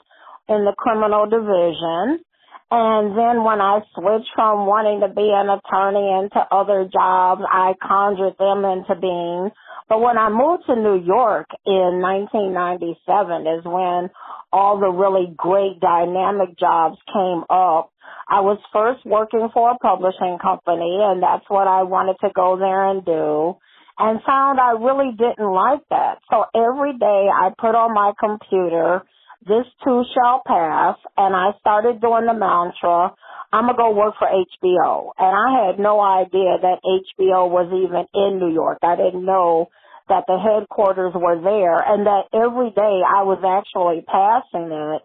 in 0.47 0.65
the 0.65 0.73
criminal 0.77 1.25
division. 1.25 2.23
And 2.71 3.11
then 3.17 3.43
when 3.43 3.59
I 3.59 3.83
switched 3.93 4.31
from 4.33 4.65
wanting 4.65 5.01
to 5.03 5.11
be 5.11 5.27
an 5.27 5.51
attorney 5.51 6.07
into 6.23 6.39
other 6.55 6.87
jobs, 6.87 7.41
I 7.43 7.75
conjured 7.83 8.39
them 8.39 8.63
into 8.63 8.95
being. 8.95 9.51
But 9.89 9.99
when 9.99 10.17
I 10.17 10.29
moved 10.29 10.63
to 10.67 10.79
New 10.79 11.03
York 11.03 11.51
in 11.67 11.99
1997 11.99 13.59
is 13.59 13.65
when 13.67 14.09
all 14.53 14.79
the 14.79 14.87
really 14.87 15.35
great 15.35 15.81
dynamic 15.81 16.57
jobs 16.57 16.95
came 17.11 17.43
up. 17.51 17.91
I 18.31 18.39
was 18.39 18.57
first 18.71 19.05
working 19.05 19.49
for 19.53 19.71
a 19.71 19.77
publishing 19.83 20.39
company 20.41 20.95
and 21.03 21.21
that's 21.21 21.43
what 21.49 21.67
I 21.67 21.83
wanted 21.83 22.15
to 22.23 22.31
go 22.33 22.55
there 22.55 22.87
and 22.87 23.03
do 23.03 23.59
and 23.99 24.19
found 24.25 24.59
I 24.59 24.71
really 24.79 25.11
didn't 25.11 25.51
like 25.51 25.83
that. 25.89 26.19
So 26.31 26.45
every 26.55 26.97
day 26.97 27.27
I 27.27 27.51
put 27.59 27.75
on 27.75 27.93
my 27.93 28.13
computer 28.17 29.03
this 29.47 29.65
too 29.83 30.03
shall 30.13 30.41
pass. 30.45 30.97
And 31.17 31.35
I 31.35 31.51
started 31.59 32.01
doing 32.01 32.25
the 32.25 32.33
mantra, 32.33 33.13
I'm 33.51 33.65
gonna 33.65 33.77
go 33.77 33.91
work 33.91 34.15
for 34.17 34.27
HBO. 34.27 35.11
And 35.17 35.33
I 35.35 35.67
had 35.67 35.79
no 35.79 35.99
idea 35.99 36.57
that 36.61 36.79
HBO 36.85 37.49
was 37.49 37.67
even 37.73 38.07
in 38.13 38.39
New 38.39 38.53
York. 38.53 38.79
I 38.81 38.95
didn't 38.95 39.25
know 39.25 39.69
that 40.09 40.25
the 40.27 40.39
headquarters 40.39 41.13
were 41.15 41.39
there 41.41 41.79
and 41.79 42.05
that 42.05 42.31
every 42.33 42.69
day 42.71 42.97
I 43.03 43.23
was 43.23 43.39
actually 43.43 44.03
passing 44.07 44.71
it 44.71 45.01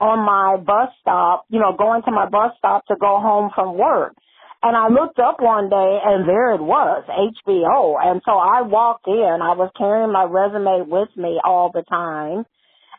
on 0.00 0.18
my 0.22 0.56
bus 0.62 0.90
stop, 1.00 1.44
you 1.50 1.58
know, 1.58 1.74
going 1.76 2.02
to 2.02 2.10
my 2.12 2.28
bus 2.28 2.52
stop 2.58 2.86
to 2.86 2.96
go 3.00 3.18
home 3.18 3.50
from 3.54 3.76
work. 3.76 4.14
And 4.62 4.76
I 4.76 4.88
looked 4.88 5.18
up 5.18 5.40
one 5.40 5.70
day 5.70 5.98
and 6.04 6.28
there 6.28 6.54
it 6.54 6.62
was, 6.62 7.04
HBO. 7.06 7.94
And 8.02 8.20
so 8.24 8.32
I 8.32 8.62
walked 8.62 9.06
in, 9.06 9.38
I 9.42 9.54
was 9.54 9.70
carrying 9.78 10.12
my 10.12 10.24
resume 10.24 10.90
with 10.90 11.10
me 11.16 11.40
all 11.44 11.70
the 11.72 11.82
time 11.88 12.44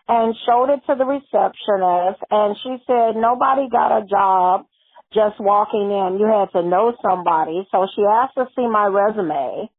and 0.10 0.36
showed 0.50 0.74
it 0.74 0.82
to 0.90 0.98
the 0.98 1.06
receptionist 1.06 2.20
and 2.34 2.58
she 2.66 2.82
said 2.90 3.14
nobody 3.14 3.70
got 3.70 3.94
a 3.94 4.06
job 4.10 4.66
just 5.14 5.40
walking 5.40 5.94
in. 5.94 6.18
You 6.18 6.26
had 6.26 6.50
to 6.58 6.66
know 6.66 6.98
somebody. 7.02 7.62
So 7.72 7.86
she 7.96 8.02
asked 8.02 8.34
to 8.34 8.50
see 8.56 8.66
my 8.66 8.90
resume, 8.90 9.70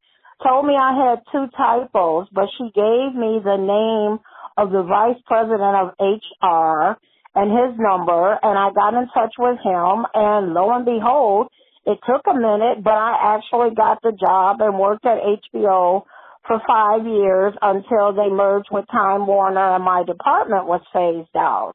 told 0.43 0.67
me 0.67 0.75
I 0.79 0.95
had 0.95 1.27
two 1.35 1.51
typos, 1.57 2.29
but 2.33 2.47
she 2.57 2.71
gave 2.71 3.11
me 3.11 3.43
the 3.43 3.59
name 3.59 4.23
of 4.57 4.71
the 4.71 4.87
vice 4.87 5.19
president 5.27 5.75
of 5.75 5.99
HR 5.99 6.95
and 7.35 7.51
his 7.51 7.75
number 7.79 8.39
and 8.41 8.55
I 8.55 8.71
got 8.71 8.95
in 8.95 9.11
touch 9.11 9.35
with 9.37 9.59
him 9.59 10.07
and 10.15 10.55
lo 10.55 10.71
and 10.71 10.87
behold, 10.87 11.51
it 11.87 11.99
took 12.07 12.23
a 12.31 12.35
minute, 12.35 12.85
but 12.85 12.95
I 12.95 13.35
actually 13.35 13.75
got 13.75 13.99
the 14.03 14.13
job 14.13 14.61
and 14.61 14.79
worked 14.79 15.07
at 15.07 15.19
HBO 15.19 16.05
for 16.47 16.61
five 16.67 17.07
years 17.07 17.55
until 17.63 18.13
they 18.13 18.29
merged 18.29 18.69
with 18.71 18.85
Time 18.91 19.27
Warner 19.27 19.75
and 19.75 19.85
my 19.85 20.03
department 20.05 20.67
was 20.67 20.81
phased 20.93 21.37
out. 21.37 21.73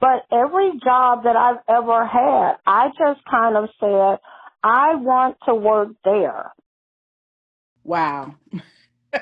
But 0.00 0.24
every 0.32 0.72
job 0.82 1.24
that 1.24 1.36
I've 1.36 1.62
ever 1.68 2.06
had, 2.06 2.54
I 2.66 2.88
just 2.98 3.20
kind 3.30 3.56
of 3.56 3.68
said, 3.78 4.18
I 4.62 4.94
want 4.94 5.36
to 5.46 5.54
work 5.54 5.88
there. 6.04 6.52
Wow. 7.84 8.34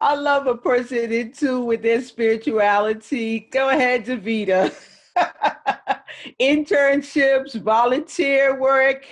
I 0.00 0.14
love 0.14 0.46
a 0.46 0.56
person 0.56 1.10
in 1.12 1.32
tune 1.32 1.64
with 1.64 1.82
their 1.82 2.02
spirituality. 2.02 3.40
Go 3.50 3.70
ahead, 3.70 4.04
Davita. 4.04 4.74
internships, 6.40 7.60
volunteer 7.60 8.58
work, 8.58 9.06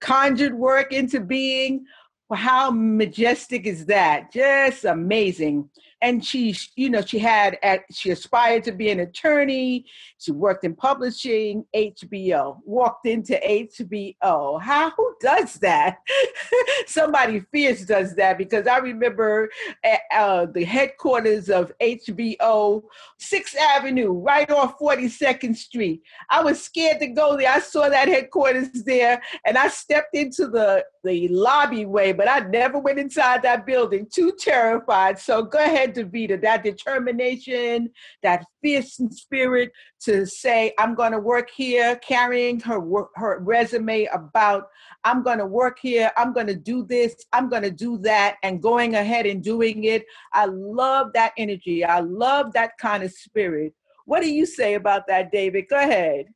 conjured 0.00 0.54
work 0.54 0.92
into 0.92 1.20
being. 1.20 1.84
How 2.34 2.70
majestic 2.70 3.66
is 3.66 3.86
that? 3.86 4.32
Just 4.32 4.84
amazing. 4.84 5.70
And 6.02 6.22
she 6.22 6.54
you 6.76 6.90
know 6.90 7.00
she 7.00 7.18
had 7.18 7.58
at 7.62 7.84
she 7.90 8.10
aspired 8.10 8.64
to 8.64 8.72
be 8.72 8.90
an 8.90 9.00
attorney. 9.00 9.86
She 10.18 10.32
worked 10.32 10.64
in 10.64 10.74
publishing 10.74 11.64
hbo 11.74 12.58
walked 12.66 13.06
into 13.06 13.40
hbo 13.42 14.60
how 14.60 14.90
who 14.90 15.14
does 15.20 15.54
that? 15.54 15.98
Somebody 16.86 17.40
fierce 17.50 17.86
does 17.86 18.14
that 18.16 18.36
because 18.36 18.66
i 18.66 18.76
remember 18.78 19.48
at, 19.82 20.00
uh, 20.14 20.46
the 20.46 20.64
headquarters 20.64 21.48
of 21.48 21.72
hbo 21.80 22.82
sixth 23.18 23.56
avenue 23.56 24.12
right 24.12 24.50
off 24.50 24.78
42nd 24.78 25.56
street. 25.56 26.02
I 26.28 26.42
was 26.42 26.62
scared 26.62 27.00
to 27.00 27.06
go 27.06 27.38
there. 27.38 27.50
I 27.50 27.60
saw 27.60 27.88
that 27.88 28.08
headquarters 28.08 28.84
there 28.84 29.22
and 29.46 29.56
i 29.56 29.68
stepped 29.68 30.14
into 30.14 30.48
the 30.48 30.84
the 31.04 31.28
lobby 31.28 31.84
way 31.84 32.12
but 32.12 32.28
i 32.28 32.40
never 32.40 32.78
went 32.78 32.98
inside 32.98 33.42
that 33.42 33.66
building 33.66 34.06
too 34.12 34.32
terrified 34.38 35.18
so 35.18 35.42
go 35.42 35.58
ahead 35.58 35.94
Davita, 35.94 36.40
that 36.42 36.62
determination, 36.62 37.90
that 38.22 38.44
fierce 38.62 39.00
spirit 39.10 39.72
to 40.00 40.26
say, 40.26 40.74
I'm 40.78 40.94
going 40.94 41.12
to 41.12 41.18
work 41.18 41.50
here, 41.50 41.96
carrying 41.96 42.60
her 42.60 42.80
her 43.16 43.38
resume 43.40 44.06
about, 44.12 44.68
I'm 45.04 45.22
going 45.22 45.38
to 45.38 45.46
work 45.46 45.78
here, 45.80 46.10
I'm 46.16 46.32
going 46.32 46.46
to 46.48 46.54
do 46.54 46.84
this, 46.84 47.14
I'm 47.32 47.48
going 47.48 47.62
to 47.62 47.70
do 47.70 47.98
that, 47.98 48.36
and 48.42 48.62
going 48.62 48.94
ahead 48.94 49.26
and 49.26 49.42
doing 49.42 49.84
it. 49.84 50.04
I 50.32 50.46
love 50.46 51.12
that 51.14 51.32
energy. 51.36 51.84
I 51.84 52.00
love 52.00 52.52
that 52.52 52.76
kind 52.78 53.02
of 53.02 53.12
spirit. 53.12 53.74
What 54.06 54.22
do 54.22 54.30
you 54.30 54.46
say 54.46 54.74
about 54.74 55.06
that, 55.08 55.32
David? 55.32 55.66
Go 55.68 55.76
ahead. 55.76 56.26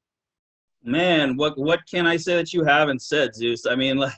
Man, 0.85 1.37
what 1.37 1.59
what 1.59 1.81
can 1.91 2.07
I 2.07 2.17
say 2.17 2.35
that 2.37 2.53
you 2.53 2.65
haven't 2.65 3.03
said, 3.03 3.35
Zeus? 3.35 3.67
I 3.67 3.75
mean, 3.75 3.97
like 3.99 4.13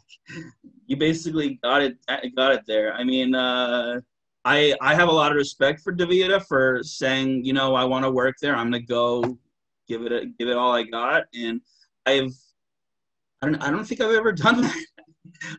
you 0.87 0.97
basically 0.97 1.59
got 1.63 1.83
it 1.83 1.97
got 2.37 2.53
it 2.53 2.63
there. 2.67 2.95
I 2.95 3.05
mean, 3.05 3.35
uh, 3.35 4.01
I 4.45 4.75
I 4.81 4.95
have 4.95 5.09
a 5.09 5.13
lot 5.13 5.33
of 5.33 5.37
respect 5.37 5.81
for 5.81 5.93
Davita 5.93 6.45
for 6.47 6.81
saying, 6.83 7.45
you 7.45 7.53
know, 7.53 7.75
I 7.75 7.85
want 7.85 8.05
to 8.05 8.11
work 8.11 8.37
there. 8.41 8.57
I'm 8.57 8.71
gonna 8.71 8.81
go 8.81 9.39
give 9.89 10.03
it 10.03 10.13
a, 10.13 10.27
give 10.39 10.49
it 10.49 10.57
all 10.57 10.73
I 10.73 10.85
got, 10.85 11.25
and 11.35 11.61
I've 12.07 12.33
I 13.43 13.47
don't 13.47 13.63
I 13.63 13.71
don't 13.71 13.85
think 13.85 14.01
I've 14.01 14.15
ever 14.15 14.33
done 14.47 14.63
that. 14.63 14.87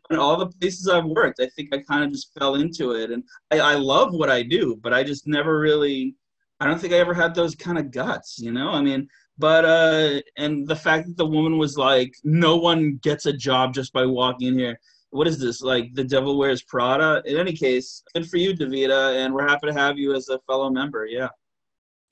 in 0.09 0.17
all 0.17 0.37
the 0.37 0.47
places 0.47 0.87
I've 0.87 1.05
worked, 1.05 1.39
I 1.39 1.47
think 1.55 1.73
I 1.73 1.79
kind 1.79 2.03
of 2.03 2.11
just 2.11 2.33
fell 2.37 2.55
into 2.55 2.91
it, 2.91 3.11
and 3.11 3.23
I, 3.51 3.59
I 3.59 3.75
love 3.75 4.13
what 4.13 4.29
I 4.29 4.43
do, 4.43 4.79
but 4.81 4.93
I 4.93 5.03
just 5.03 5.27
never 5.27 5.59
really. 5.59 6.15
I 6.59 6.67
don't 6.67 6.79
think 6.79 6.93
I 6.93 6.97
ever 6.97 7.15
had 7.15 7.33
those 7.33 7.55
kind 7.55 7.79
of 7.79 7.89
guts, 7.89 8.37
you 8.37 8.51
know. 8.51 8.69
I 8.69 8.81
mean, 8.83 9.07
but 9.41 9.65
uh, 9.65 10.21
and 10.37 10.65
the 10.67 10.75
fact 10.75 11.07
that 11.07 11.17
the 11.17 11.25
woman 11.25 11.57
was 11.57 11.77
like, 11.77 12.13
no 12.23 12.55
one 12.55 12.99
gets 13.03 13.25
a 13.25 13.33
job 13.33 13.73
just 13.73 13.91
by 13.91 14.05
walking 14.05 14.47
in 14.49 14.57
here 14.57 14.79
what 15.11 15.27
is 15.27 15.37
this 15.37 15.61
like 15.61 15.93
the 15.93 16.03
devil 16.03 16.37
wears 16.37 16.63
prada 16.63 17.21
in 17.25 17.37
any 17.37 17.53
case 17.53 18.01
good 18.13 18.27
for 18.29 18.37
you 18.37 18.53
davita 18.53 19.17
and 19.17 19.33
we're 19.33 19.47
happy 19.47 19.67
to 19.67 19.73
have 19.73 19.97
you 19.97 20.15
as 20.15 20.29
a 20.29 20.39
fellow 20.47 20.69
member 20.69 21.05
yeah 21.05 21.27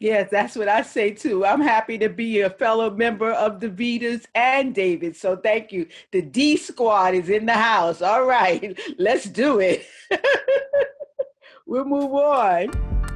Yes, 0.01 0.29
that's 0.31 0.55
what 0.55 0.69
I 0.69 0.81
say 0.81 1.11
too. 1.11 1.45
I'm 1.45 1.59
happy 1.59 1.97
to 1.97 2.07
be 2.07 2.39
a 2.39 2.49
fellow 2.49 2.89
member 2.89 3.33
of 3.33 3.59
the 3.59 3.67
Vitas 3.67 4.23
and 4.33 4.73
David. 4.73 5.13
So 5.17 5.35
thank 5.35 5.73
you. 5.73 5.87
The 6.13 6.21
D 6.21 6.55
squad 6.55 7.15
is 7.15 7.27
in 7.27 7.45
the 7.45 7.51
house. 7.51 8.01
All 8.01 8.23
right, 8.23 8.79
let's 8.97 9.25
do 9.25 9.59
it. 9.59 9.85
we'll 11.67 11.83
move 11.83 12.13
on. 12.13 13.08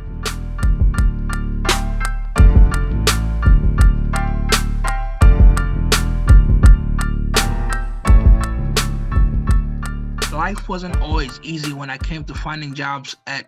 Life 10.43 10.67
wasn't 10.67 10.99
always 10.99 11.39
easy 11.41 11.71
when 11.71 11.89
I 11.89 11.97
came 11.97 12.25
to 12.25 12.33
finding 12.33 12.73
jobs 12.73 13.15
at 13.25 13.45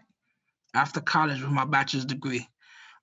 after 0.73 1.01
college 1.01 1.41
with 1.41 1.51
my 1.51 1.65
bachelor's 1.65 2.05
degree. 2.05 2.47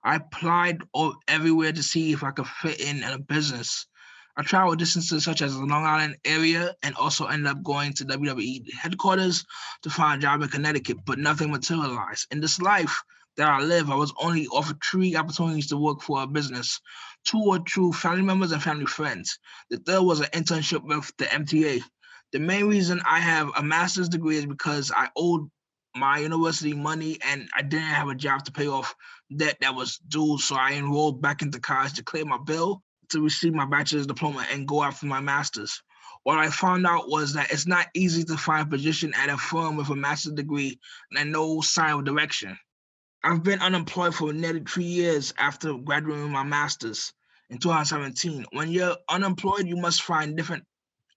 I 0.02 0.16
applied 0.16 0.80
everywhere 1.28 1.72
to 1.72 1.82
see 1.82 2.10
if 2.10 2.24
I 2.24 2.30
could 2.30 2.46
fit 2.46 2.80
in 2.80 3.02
in 3.02 3.10
a 3.10 3.18
business. 3.18 3.86
I 4.34 4.44
traveled 4.44 4.78
distances 4.78 5.24
such 5.24 5.42
as 5.42 5.52
the 5.52 5.66
Long 5.66 5.84
Island 5.84 6.16
area 6.24 6.74
and 6.82 6.94
also 6.94 7.26
ended 7.26 7.52
up 7.52 7.62
going 7.62 7.92
to 7.96 8.06
WWE 8.06 8.64
headquarters 8.80 9.44
to 9.82 9.90
find 9.90 10.18
a 10.18 10.22
job 10.22 10.40
in 10.40 10.48
Connecticut, 10.48 11.04
but 11.04 11.18
nothing 11.18 11.50
materialized. 11.50 12.28
In 12.30 12.40
this 12.40 12.62
life 12.62 13.02
that 13.36 13.50
I 13.50 13.60
live, 13.60 13.90
I 13.90 13.96
was 13.96 14.14
only 14.18 14.46
offered 14.46 14.82
three 14.82 15.16
opportunities 15.16 15.66
to 15.66 15.76
work 15.76 16.00
for 16.00 16.22
a 16.22 16.26
business. 16.26 16.80
Two 17.26 17.44
were 17.44 17.60
through 17.70 17.92
family 17.92 18.22
members 18.22 18.52
and 18.52 18.62
family 18.62 18.86
friends. 18.86 19.38
The 19.68 19.76
third 19.76 20.00
was 20.00 20.20
an 20.20 20.30
internship 20.32 20.82
with 20.82 21.12
the 21.18 21.26
MTA. 21.26 21.82
The 22.32 22.38
main 22.38 22.66
reason 22.66 23.00
I 23.06 23.20
have 23.20 23.50
a 23.56 23.62
master's 23.62 24.08
degree 24.08 24.36
is 24.36 24.46
because 24.46 24.90
I 24.94 25.08
owed 25.16 25.50
my 25.94 26.18
university 26.18 26.72
money 26.72 27.18
and 27.22 27.48
I 27.54 27.60
didn't 27.60 27.84
have 27.84 28.08
a 28.08 28.14
job 28.14 28.44
to 28.46 28.52
pay 28.52 28.68
off 28.68 28.94
debt 29.36 29.58
that 29.60 29.74
was 29.74 29.98
due. 30.08 30.38
So 30.38 30.56
I 30.56 30.72
enrolled 30.72 31.20
back 31.20 31.42
into 31.42 31.60
college 31.60 31.94
to 31.94 32.02
clear 32.02 32.24
my 32.24 32.38
bill 32.38 32.82
to 33.10 33.22
receive 33.22 33.52
my 33.52 33.66
bachelor's 33.66 34.06
diploma 34.06 34.46
and 34.50 34.66
go 34.66 34.82
after 34.82 35.04
my 35.04 35.20
master's. 35.20 35.82
What 36.22 36.38
I 36.38 36.48
found 36.48 36.86
out 36.86 37.10
was 37.10 37.34
that 37.34 37.52
it's 37.52 37.66
not 37.66 37.88
easy 37.94 38.24
to 38.24 38.36
find 38.38 38.66
a 38.66 38.70
position 38.70 39.12
at 39.14 39.28
a 39.28 39.36
firm 39.36 39.76
with 39.76 39.90
a 39.90 39.96
master's 39.96 40.32
degree 40.32 40.78
and 41.14 41.32
no 41.32 41.60
sign 41.60 41.98
of 41.98 42.04
direction. 42.04 42.56
I've 43.24 43.42
been 43.42 43.60
unemployed 43.60 44.14
for 44.14 44.32
nearly 44.32 44.60
three 44.60 44.84
years 44.84 45.34
after 45.36 45.74
graduating 45.74 46.30
my 46.30 46.44
master's 46.44 47.12
in 47.50 47.58
2017. 47.58 48.46
When 48.52 48.70
you're 48.70 48.96
unemployed, 49.08 49.66
you 49.66 49.76
must 49.76 50.02
find 50.02 50.36
different 50.36 50.64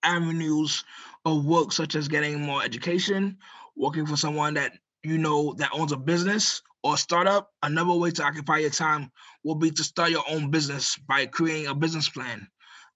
avenues 0.06 0.84
of 1.26 1.46
work, 1.46 1.72
such 1.72 1.96
as 1.96 2.08
getting 2.08 2.42
more 2.42 2.64
education, 2.64 3.38
working 3.76 4.06
for 4.06 4.16
someone 4.16 4.54
that 4.54 4.74
you 5.04 5.18
know 5.18 5.54
that 5.58 5.72
owns 5.74 5.92
a 5.92 5.98
business 5.98 6.62
or 6.84 6.98
startup. 6.98 7.52
Another 7.64 7.94
way 7.94 8.12
to 8.12 8.24
occupy 8.24 8.60
your 8.60 8.70
time 8.70 9.12
will 9.44 9.56
be 9.56 9.72
to 9.72 9.84
start 9.84 10.12
your 10.12 10.24
own 10.30 10.52
business 10.52 10.98
by 11.08 11.26
creating 11.26 11.68
a 11.68 11.76
business 11.76 12.08
plan. 12.08 12.48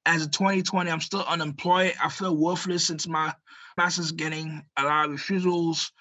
As 0.05 0.23
of 0.23 0.31
2020, 0.31 0.89
I'm 0.89 1.01
still 1.01 1.25
unemployed. 1.27 1.93
I 2.01 2.09
feel 2.09 2.35
worthless 2.35 2.85
since 2.87 3.07
my 3.07 3.33
master's 3.77 4.11
getting 4.11 4.63
a 4.77 4.83
lot 4.83 5.05
of 5.05 5.11
refusals, 5.11 5.91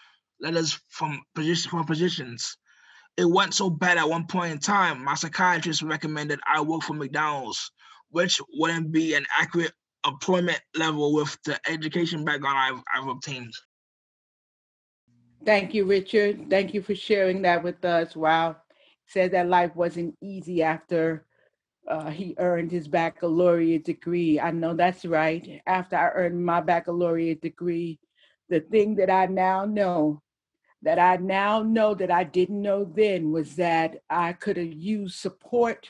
letters 0.41 0.79
from 0.89 1.23
from 1.35 1.85
positions. 1.85 2.57
It 3.17 3.29
went 3.29 3.53
so 3.55 3.69
bad 3.69 3.99
at 3.99 4.09
one 4.09 4.27
point 4.29 4.53
in 4.53 4.59
time, 4.61 5.05
my 5.05 5.15
psychiatrist 5.15 5.83
recommended 5.83 6.39
I 6.47 6.61
work 6.61 6.83
for 6.83 6.95
McDonald's, 6.95 7.73
which 8.11 8.41
wouldn't 8.55 8.93
be 8.93 9.15
an 9.15 9.27
accurate 9.37 9.73
employment 10.07 10.61
level 10.77 11.15
with 11.15 11.37
the 11.45 11.59
education 11.69 12.25
background 12.25 12.57
I've, 12.59 12.83
I've 13.03 13.09
obtained. 13.09 13.53
Thank 15.45 15.75
you, 15.75 15.85
Richard. 15.85 16.51
Thank 16.51 16.75
you 16.75 16.83
for 16.83 16.95
sharing 16.95 17.43
that 17.43 17.63
with 17.63 17.85
us. 17.85 18.17
Wow. 18.17 18.57
Said 19.07 19.33
that 19.33 19.49
life 19.49 19.75
wasn't 19.75 20.17
easy 20.21 20.63
after 20.63 21.25
uh, 21.89 22.11
he 22.11 22.35
earned 22.39 22.71
his 22.71 22.87
baccalaureate 22.87 23.85
degree. 23.85 24.39
I 24.39 24.51
know 24.51 24.75
that's 24.75 25.05
right. 25.05 25.63
After 25.67 25.97
I 25.97 26.11
earned 26.11 26.45
my 26.45 26.61
baccalaureate 26.61 27.41
degree, 27.41 27.99
the 28.49 28.61
thing 28.61 28.97
that 28.97 29.11
I 29.11 29.27
now 29.27 29.65
know, 29.65 30.21
that 30.83 30.99
I 30.99 31.17
now 31.17 31.63
know 31.63 31.95
that 31.95 32.11
I 32.11 32.25
didn't 32.25 32.61
know 32.61 32.85
then, 32.85 33.33
was 33.33 33.57
that 33.57 34.03
I 34.11 34.35
could 34.35 34.59
have 34.59 34.73
used 34.73 35.19
support 35.19 35.89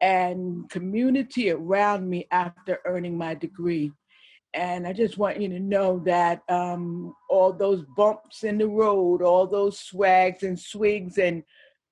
and 0.00 0.68
community 0.70 1.50
around 1.50 2.08
me 2.08 2.26
after 2.30 2.80
earning 2.84 3.16
my 3.16 3.34
degree. 3.34 3.92
And 4.52 4.86
I 4.86 4.92
just 4.92 5.18
want 5.18 5.40
you 5.40 5.48
to 5.48 5.58
know 5.58 6.00
that 6.04 6.42
um, 6.48 7.14
all 7.28 7.52
those 7.52 7.84
bumps 7.96 8.44
in 8.44 8.58
the 8.58 8.68
road, 8.68 9.22
all 9.22 9.46
those 9.46 9.80
swags 9.80 10.42
and 10.42 10.58
swigs 10.58 11.18
and 11.18 11.42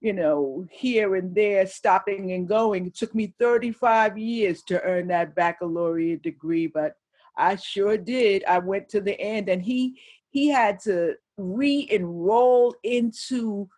you 0.03 0.13
know, 0.13 0.67
here 0.69 1.15
and 1.15 1.33
there, 1.33 1.65
stopping 1.65 2.33
and 2.33 2.49
going. 2.49 2.87
It 2.87 2.97
took 2.97 3.15
me 3.15 3.35
35 3.39 4.19
years 4.19 4.63
to 4.65 4.83
earn 4.83 5.07
that 5.09 5.37
baccalaureate 5.37 6.23
degree, 6.23 6.67
but 6.67 6.95
I 7.39 7.55
sure 7.55 7.97
did. 7.97 8.45
I 8.45 8.59
went 8.59 8.89
to 8.91 9.01
the 9.01 9.19
end, 9.19 9.49
and 9.49 9.63
he 9.63 10.01
he 10.31 10.49
had 10.49 10.81
to 10.81 11.15
re-enroll 11.39 12.75
into 12.83 13.69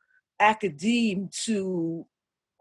academe 0.41 1.29
to 1.45 2.07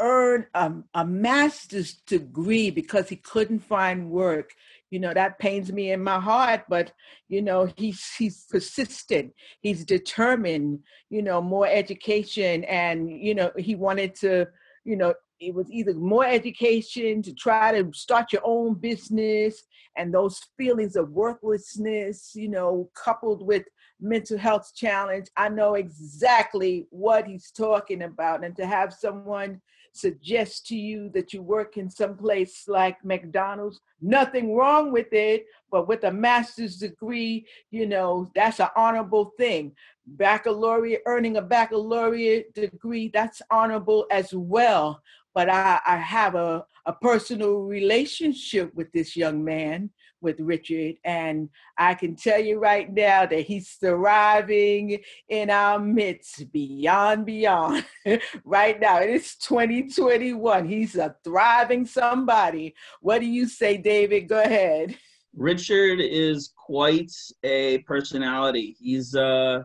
earn 0.03 0.45
a, 0.53 0.71
a 0.93 1.05
master's 1.05 1.93
degree 2.05 2.69
because 2.69 3.07
he 3.07 3.15
couldn't 3.15 3.59
find 3.59 4.09
work. 4.09 4.51
You 4.91 4.99
know 4.99 5.13
that 5.13 5.39
pains 5.39 5.71
me 5.71 5.91
in 5.91 6.03
my 6.03 6.19
heart 6.19 6.65
but 6.69 6.91
you 7.27 7.41
know 7.41 7.71
he's 7.77 8.13
he's 8.15 8.45
persistent. 8.51 9.33
He's 9.61 9.85
determined 9.85 10.79
you 11.09 11.23
know 11.23 11.41
more 11.41 11.67
education 11.67 12.63
and 12.65 13.09
you 13.09 13.33
know 13.33 13.51
he 13.57 13.75
wanted 13.75 14.13
to 14.17 14.47
you 14.83 14.97
know 14.97 15.13
it 15.39 15.55
was 15.55 15.71
either 15.71 15.93
more 15.93 16.25
education 16.25 17.21
to 17.23 17.33
try 17.33 17.71
to 17.71 17.91
start 17.93 18.31
your 18.31 18.43
own 18.45 18.75
business 18.75 19.63
and 19.97 20.13
those 20.13 20.41
feelings 20.57 20.95
of 20.95 21.09
worthlessness 21.09 22.31
you 22.35 22.49
know 22.49 22.89
coupled 22.93 23.45
with 23.45 23.63
mental 23.99 24.37
health 24.37 24.71
challenge. 24.75 25.27
I 25.37 25.49
know 25.49 25.75
exactly 25.75 26.87
what 26.89 27.25
he's 27.25 27.51
talking 27.51 28.03
about 28.03 28.43
and 28.43 28.55
to 28.57 28.65
have 28.65 28.93
someone 28.93 29.61
suggest 29.93 30.65
to 30.67 30.75
you 30.75 31.09
that 31.13 31.33
you 31.33 31.41
work 31.41 31.77
in 31.77 31.89
some 31.89 32.17
place 32.17 32.65
like 32.67 33.03
McDonald's. 33.05 33.79
Nothing 34.01 34.55
wrong 34.55 34.91
with 34.91 35.13
it, 35.13 35.45
but 35.71 35.87
with 35.87 36.03
a 36.03 36.11
master's 36.11 36.77
degree, 36.77 37.45
you 37.71 37.85
know, 37.85 38.29
that's 38.35 38.59
an 38.59 38.67
honorable 38.75 39.33
thing. 39.37 39.71
Baccalaureate, 40.05 41.01
earning 41.05 41.37
a 41.37 41.41
baccalaureate 41.41 42.53
degree, 42.53 43.09
that's 43.13 43.41
honorable 43.49 44.05
as 44.11 44.33
well. 44.33 45.01
But 45.33 45.49
I, 45.49 45.79
I 45.85 45.97
have 45.97 46.35
a, 46.35 46.65
a 46.85 46.93
personal 46.93 47.61
relationship 47.61 48.73
with 48.73 48.91
this 48.91 49.15
young 49.15 49.43
man 49.43 49.89
with 50.23 50.39
Richard. 50.39 50.95
And 51.03 51.49
I 51.77 51.93
can 51.93 52.15
tell 52.15 52.39
you 52.39 52.59
right 52.59 52.91
now 52.91 53.25
that 53.25 53.41
he's 53.41 53.69
thriving 53.71 54.99
in 55.29 55.49
our 55.49 55.77
midst, 55.79 56.51
beyond, 56.51 57.25
beyond. 57.25 57.85
right 58.45 58.79
now, 58.79 58.99
it 58.99 59.09
is 59.09 59.35
2021. 59.35 60.67
He's 60.67 60.95
a 60.95 61.15
thriving 61.23 61.85
somebody. 61.85 62.73
What 63.01 63.19
do 63.19 63.27
you 63.27 63.47
say, 63.47 63.77
David? 63.77 64.29
Go 64.29 64.41
ahead. 64.41 64.97
Richard 65.35 65.99
is 65.99 66.53
quite 66.55 67.11
a 67.43 67.79
personality. 67.79 68.75
He's 68.79 69.15
uh 69.15 69.63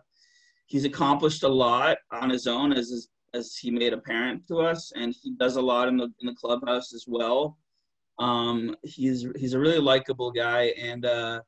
he's 0.66 0.84
accomplished 0.84 1.42
a 1.42 1.48
lot 1.48 1.98
on 2.10 2.30
his 2.30 2.46
own 2.46 2.72
as 2.72 3.08
as 3.34 3.56
he 3.56 3.70
made 3.70 3.92
apparent 3.92 4.46
to 4.48 4.58
us 4.58 4.92
and 4.96 5.14
he 5.22 5.32
does 5.32 5.56
a 5.56 5.60
lot 5.60 5.88
in 5.88 5.96
the 5.96 6.08
in 6.20 6.26
the 6.26 6.34
clubhouse 6.34 6.94
as 6.94 7.04
well 7.06 7.58
um, 8.18 8.74
he's 8.82 9.26
he's 9.36 9.54
a 9.54 9.58
really 9.58 9.78
likable 9.78 10.30
guy, 10.30 10.72
and 10.80 11.04
uh, 11.04 11.40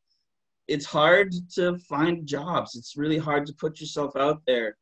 it's 0.68 0.86
hard 0.86 1.34
to 1.54 1.76
find 1.78 2.26
jobs. 2.26 2.76
It's 2.76 2.96
really 2.96 3.18
hard 3.18 3.46
to 3.46 3.54
put 3.54 3.80
yourself 3.80 4.16
out 4.16 4.42
there, 4.46 4.76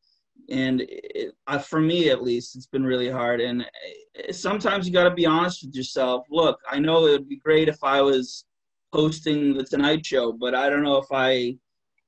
and 0.50 0.82
it, 0.82 1.34
uh, 1.46 1.58
for 1.58 1.80
me 1.80 2.10
at 2.10 2.22
least, 2.22 2.56
it's 2.56 2.66
been 2.66 2.84
really 2.84 3.10
hard. 3.10 3.40
And 3.40 3.62
uh, 3.62 4.32
sometimes 4.32 4.86
you 4.86 4.92
got 4.92 5.08
to 5.08 5.14
be 5.14 5.26
honest 5.26 5.64
with 5.64 5.74
yourself. 5.74 6.26
Look, 6.30 6.58
I 6.70 6.78
know 6.78 7.06
it 7.06 7.12
would 7.12 7.28
be 7.28 7.36
great 7.36 7.68
if 7.68 7.82
I 7.82 8.02
was 8.02 8.44
hosting 8.92 9.54
the 9.54 9.64
Tonight 9.64 10.04
Show, 10.04 10.32
but 10.32 10.54
I 10.54 10.68
don't 10.68 10.82
know 10.82 10.98
if 10.98 11.08
I 11.10 11.56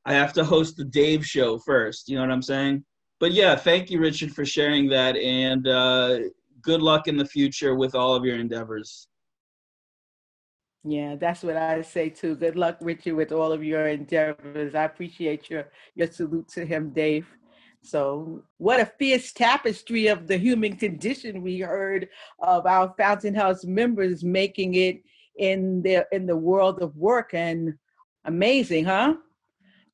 I 0.05 0.15
have 0.15 0.33
to 0.35 0.45
host 0.45 0.77
the 0.77 0.85
Dave 0.85 1.27
Show 1.27 1.59
first. 1.59 2.09
You 2.09 2.17
know 2.17 2.23
what 2.23 2.33
I'm 2.33 2.43
saying? 2.43 2.85
But 3.19 3.33
yeah, 3.33 3.55
thank 3.55 3.91
you, 3.91 4.01
Richard, 4.01 4.33
for 4.33 4.47
sharing 4.47 4.89
that, 4.89 5.17
and 5.17 5.69
uh, 5.69 6.19
good 6.63 6.81
luck 6.81 7.07
in 7.07 7.17
the 7.17 7.25
future 7.25 7.75
with 7.75 7.95
all 7.95 8.15
of 8.15 8.25
your 8.25 8.37
endeavors. 8.37 9.09
Yeah, 10.85 11.17
that's 11.17 11.43
what 11.43 11.57
I 11.57 11.83
say 11.83 12.09
too. 12.09 12.37
Good 12.37 12.57
luck, 12.57 12.79
Richard, 12.81 13.15
with 13.15 13.33
all 13.33 13.53
of 13.53 13.63
your 13.63 13.89
endeavors. 13.89 14.75
I 14.75 14.85
appreciate 14.85 15.51
your 15.51 15.69
your 15.95 16.07
salute 16.11 16.49
to 16.51 16.65
him, 16.65 16.91
Dave. 16.91 17.27
So, 17.83 18.45
what 18.59 18.81
a 18.81 18.87
fierce 18.87 19.33
tapestry 19.33 20.07
of 20.07 20.27
the 20.27 20.39
human 20.39 20.77
condition 20.77 21.43
we 21.43 21.61
heard 21.61 22.09
of 22.39 22.67
our 22.67 22.95
Fountain 22.97 23.35
House 23.35 23.65
members 23.65 24.25
making 24.25 24.75
it 24.75 25.03
in 25.37 25.83
the 25.83 26.07
in 26.13 26.27
the 26.27 26.37
world 26.37 26.81
of 26.81 26.97
work, 26.97 27.35
and 27.35 27.75
amazing, 28.25 28.87
huh? 28.87 29.17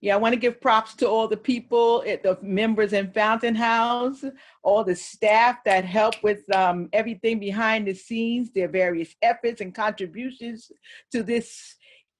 Yeah, 0.02 0.14
I 0.14 0.18
want 0.18 0.34
to 0.34 0.38
give 0.38 0.60
props 0.60 0.94
to 0.96 1.08
all 1.08 1.26
the 1.26 1.36
people, 1.36 2.00
the 2.02 2.38
members 2.42 2.92
in 2.92 3.10
Fountain 3.12 3.54
House, 3.54 4.24
all 4.62 4.84
the 4.84 4.94
staff 4.94 5.64
that 5.64 5.84
help 5.84 6.22
with 6.22 6.48
um, 6.54 6.88
everything 6.92 7.40
behind 7.40 7.86
the 7.86 7.94
scenes, 7.94 8.50
their 8.50 8.68
various 8.68 9.14
efforts 9.22 9.62
and 9.62 9.74
contributions 9.74 10.70
to 11.12 11.22
this 11.22 11.76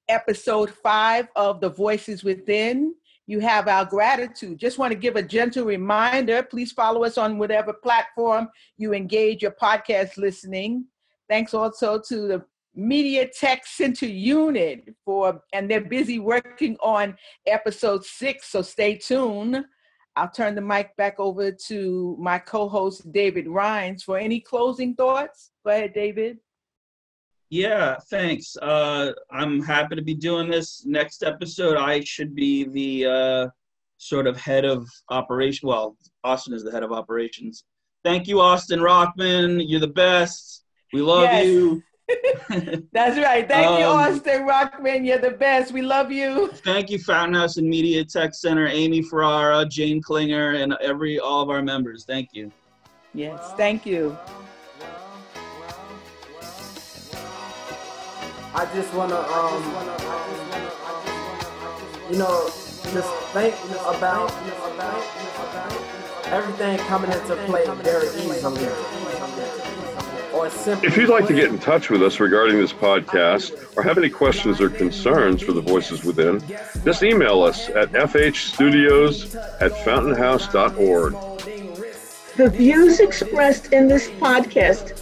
episode 0.09 0.71
five 0.71 1.29
of 1.37 1.61
The 1.61 1.69
Voices 1.69 2.25
Within. 2.25 2.95
You 3.27 3.41
have 3.41 3.69
our 3.69 3.85
gratitude. 3.85 4.59
Just 4.59 4.79
want 4.79 4.93
to 4.93 4.99
give 4.99 5.17
a 5.17 5.23
gentle 5.23 5.65
reminder 5.65 6.43
please 6.45 6.73
follow 6.73 7.05
us 7.05 7.19
on 7.19 7.39
whatever 7.39 7.73
platform 7.73 8.49
you 8.79 8.95
engage 8.95 9.43
your 9.43 9.51
podcast 9.51 10.17
listening. 10.17 10.87
Thanks 11.29 11.53
also 11.53 12.01
to 12.09 12.29
the 12.29 12.45
Media 12.77 13.27
Tech 13.27 13.67
Center 13.67 14.07
unit 14.07 14.95
for, 15.05 15.43
and 15.53 15.71
they're 15.71 15.81
busy 15.81 16.19
working 16.19 16.77
on 16.81 17.17
episode 17.47 18.05
six, 18.05 18.49
so 18.49 18.63
stay 18.63 18.97
tuned. 18.97 19.65
I'll 20.15 20.31
turn 20.31 20.55
the 20.55 20.63
mic 20.63 20.97
back 20.97 21.19
over 21.19 21.53
to 21.53 22.17
my 22.19 22.39
co 22.39 22.69
host, 22.69 23.11
David 23.13 23.49
Reines, 23.49 24.03
for 24.03 24.19
any 24.19 24.41
closing 24.41 24.95
thoughts. 24.95 25.51
Go 25.65 25.73
ahead, 25.73 25.93
David. 25.95 26.39
Yeah, 27.51 27.97
thanks. 28.11 28.57
Uh, 28.57 29.13
I'm 29.31 29.63
happy 29.63 29.95
to 29.95 30.03
be 30.03 30.15
doing 30.15 30.51
this. 30.51 30.85
Next 30.85 31.23
episode, 31.23 31.77
I 31.77 32.01
should 32.01 32.35
be 32.35 32.65
the 32.65 33.07
uh, 33.07 33.49
sort 33.99 34.27
of 34.27 34.37
head 34.37 34.65
of 34.65 34.89
operation. 35.11 35.69
Well, 35.69 35.97
Austin 36.25 36.55
is 36.55 36.65
the 36.65 36.73
head 36.73 36.83
of 36.83 36.93
operations. 36.93 37.65
Thank 38.05 38.27
you, 38.27 38.41
Austin 38.41 38.81
Rockman. 38.81 39.65
You're 39.67 39.81
the 39.81 39.87
best. 39.87 40.65
We 40.93 41.03
love 41.03 41.25
yes. 41.25 41.45
you. 41.45 41.83
That's 42.93 43.19
right. 43.19 43.49
Thank 43.49 43.67
um, 43.67 43.81
you, 43.81 43.87
Austin 43.87 44.47
Rockman. 44.47 45.05
You're 45.07 45.19
the 45.19 45.33
best. 45.33 45.73
We 45.73 45.83
love 45.83 46.13
you. 46.13 46.49
Thank 46.65 46.91
you, 46.91 46.99
Fountain 46.99 47.35
House 47.35 47.57
and 47.57 47.69
Media 47.69 48.05
Tech 48.05 48.35
Center, 48.35 48.67
Amy 48.69 49.03
Ferrara, 49.03 49.67
Jane 49.67 50.01
Klinger, 50.01 50.53
and 50.53 50.75
every 50.81 51.19
all 51.19 51.43
of 51.43 51.51
our 51.51 51.63
members. 51.63 52.05
Thank 52.05 52.31
you. 52.33 52.53
Yes, 53.15 53.53
thank 53.57 53.85
you. 53.87 54.17
I 58.55 58.65
just 58.75 58.93
wanna, 58.95 59.17
um, 59.17 59.63
you 62.11 62.19
know, 62.19 62.47
just 62.93 63.13
think 63.35 63.55
about 63.85 64.33
everything 66.27 66.79
coming 66.87 67.11
into 67.11 67.37
play 67.47 67.67
very 67.83 68.07
easily 68.09 68.41
if 70.45 70.97
you'd 70.97 71.09
like 71.09 71.27
to 71.27 71.35
get 71.35 71.51
in 71.51 71.59
touch 71.59 71.91
with 71.91 72.03
us 72.03 72.21
regarding 72.21 72.59
this 72.59 72.73
podcast 72.73 73.77
or 73.77 73.83
have 73.83 73.99
any 73.99 74.11
questions 74.11 74.61
or 74.61 74.69
concerns 74.69 75.43
for 75.43 75.53
the 75.53 75.61
Voices 75.61 76.05
Within, 76.05 76.43
just 76.85 77.03
email 77.03 77.43
us 77.43 77.69
at 77.71 77.91
fhstudios 77.93 79.35
at 79.61 79.73
fountainhouse.org. 79.73 81.15
The 82.37 82.51
views 82.51 83.01
expressed 83.01 83.73
in 83.73 83.89
this 83.89 84.09
podcast 84.11 84.93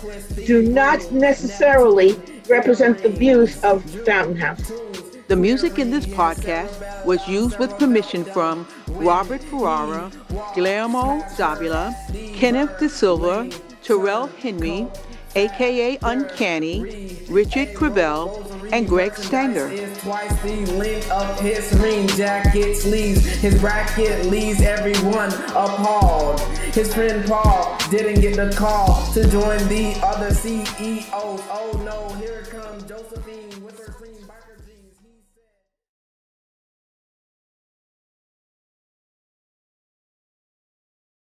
do 0.46 0.62
not 0.62 1.10
necessarily 1.10 2.16
represent 2.48 3.02
the 3.02 3.08
views 3.08 3.62
of 3.64 3.82
Fountain 4.04 4.36
House. 4.36 4.72
The 5.26 5.36
music 5.36 5.78
in 5.78 5.90
this 5.90 6.06
podcast 6.06 7.04
was 7.04 7.26
used 7.26 7.58
with 7.58 7.76
permission 7.78 8.24
from 8.24 8.68
Robert 8.88 9.42
Ferrara, 9.42 10.12
Guillermo 10.54 11.22
Dávila, 11.36 11.94
Kenneth 12.34 12.78
D'Silva, 12.78 13.50
Terrell 13.82 14.28
Henry, 14.38 14.86
aka 15.36 15.98
Uncanny, 16.02 17.16
Richard 17.28 17.68
Crevelle, 17.74 18.72
and 18.72 18.88
Greg 18.88 19.14
Stanger. 19.16 19.68
Twice 19.98 20.42
he 20.42 20.66
linked 20.66 21.10
up 21.10 21.38
his 21.40 21.70
jacket 22.16 22.76
sleeves. 22.76 23.24
His 23.24 23.60
racket 23.62 24.26
leaves 24.26 24.62
everyone 24.62 25.32
appalled. 25.50 26.40
His 26.72 26.92
friend 26.94 27.24
Paul 27.26 27.76
didn't 27.90 28.20
get 28.20 28.36
the 28.36 28.54
call 28.56 29.02
to 29.12 29.28
join 29.28 29.58
the 29.68 29.98
other 30.02 30.30
CEOs. 30.32 31.06
Oh 31.12 31.82
no, 31.84 32.14
here 32.16 32.42
comes 32.42 32.82
Josephine. 32.84 33.43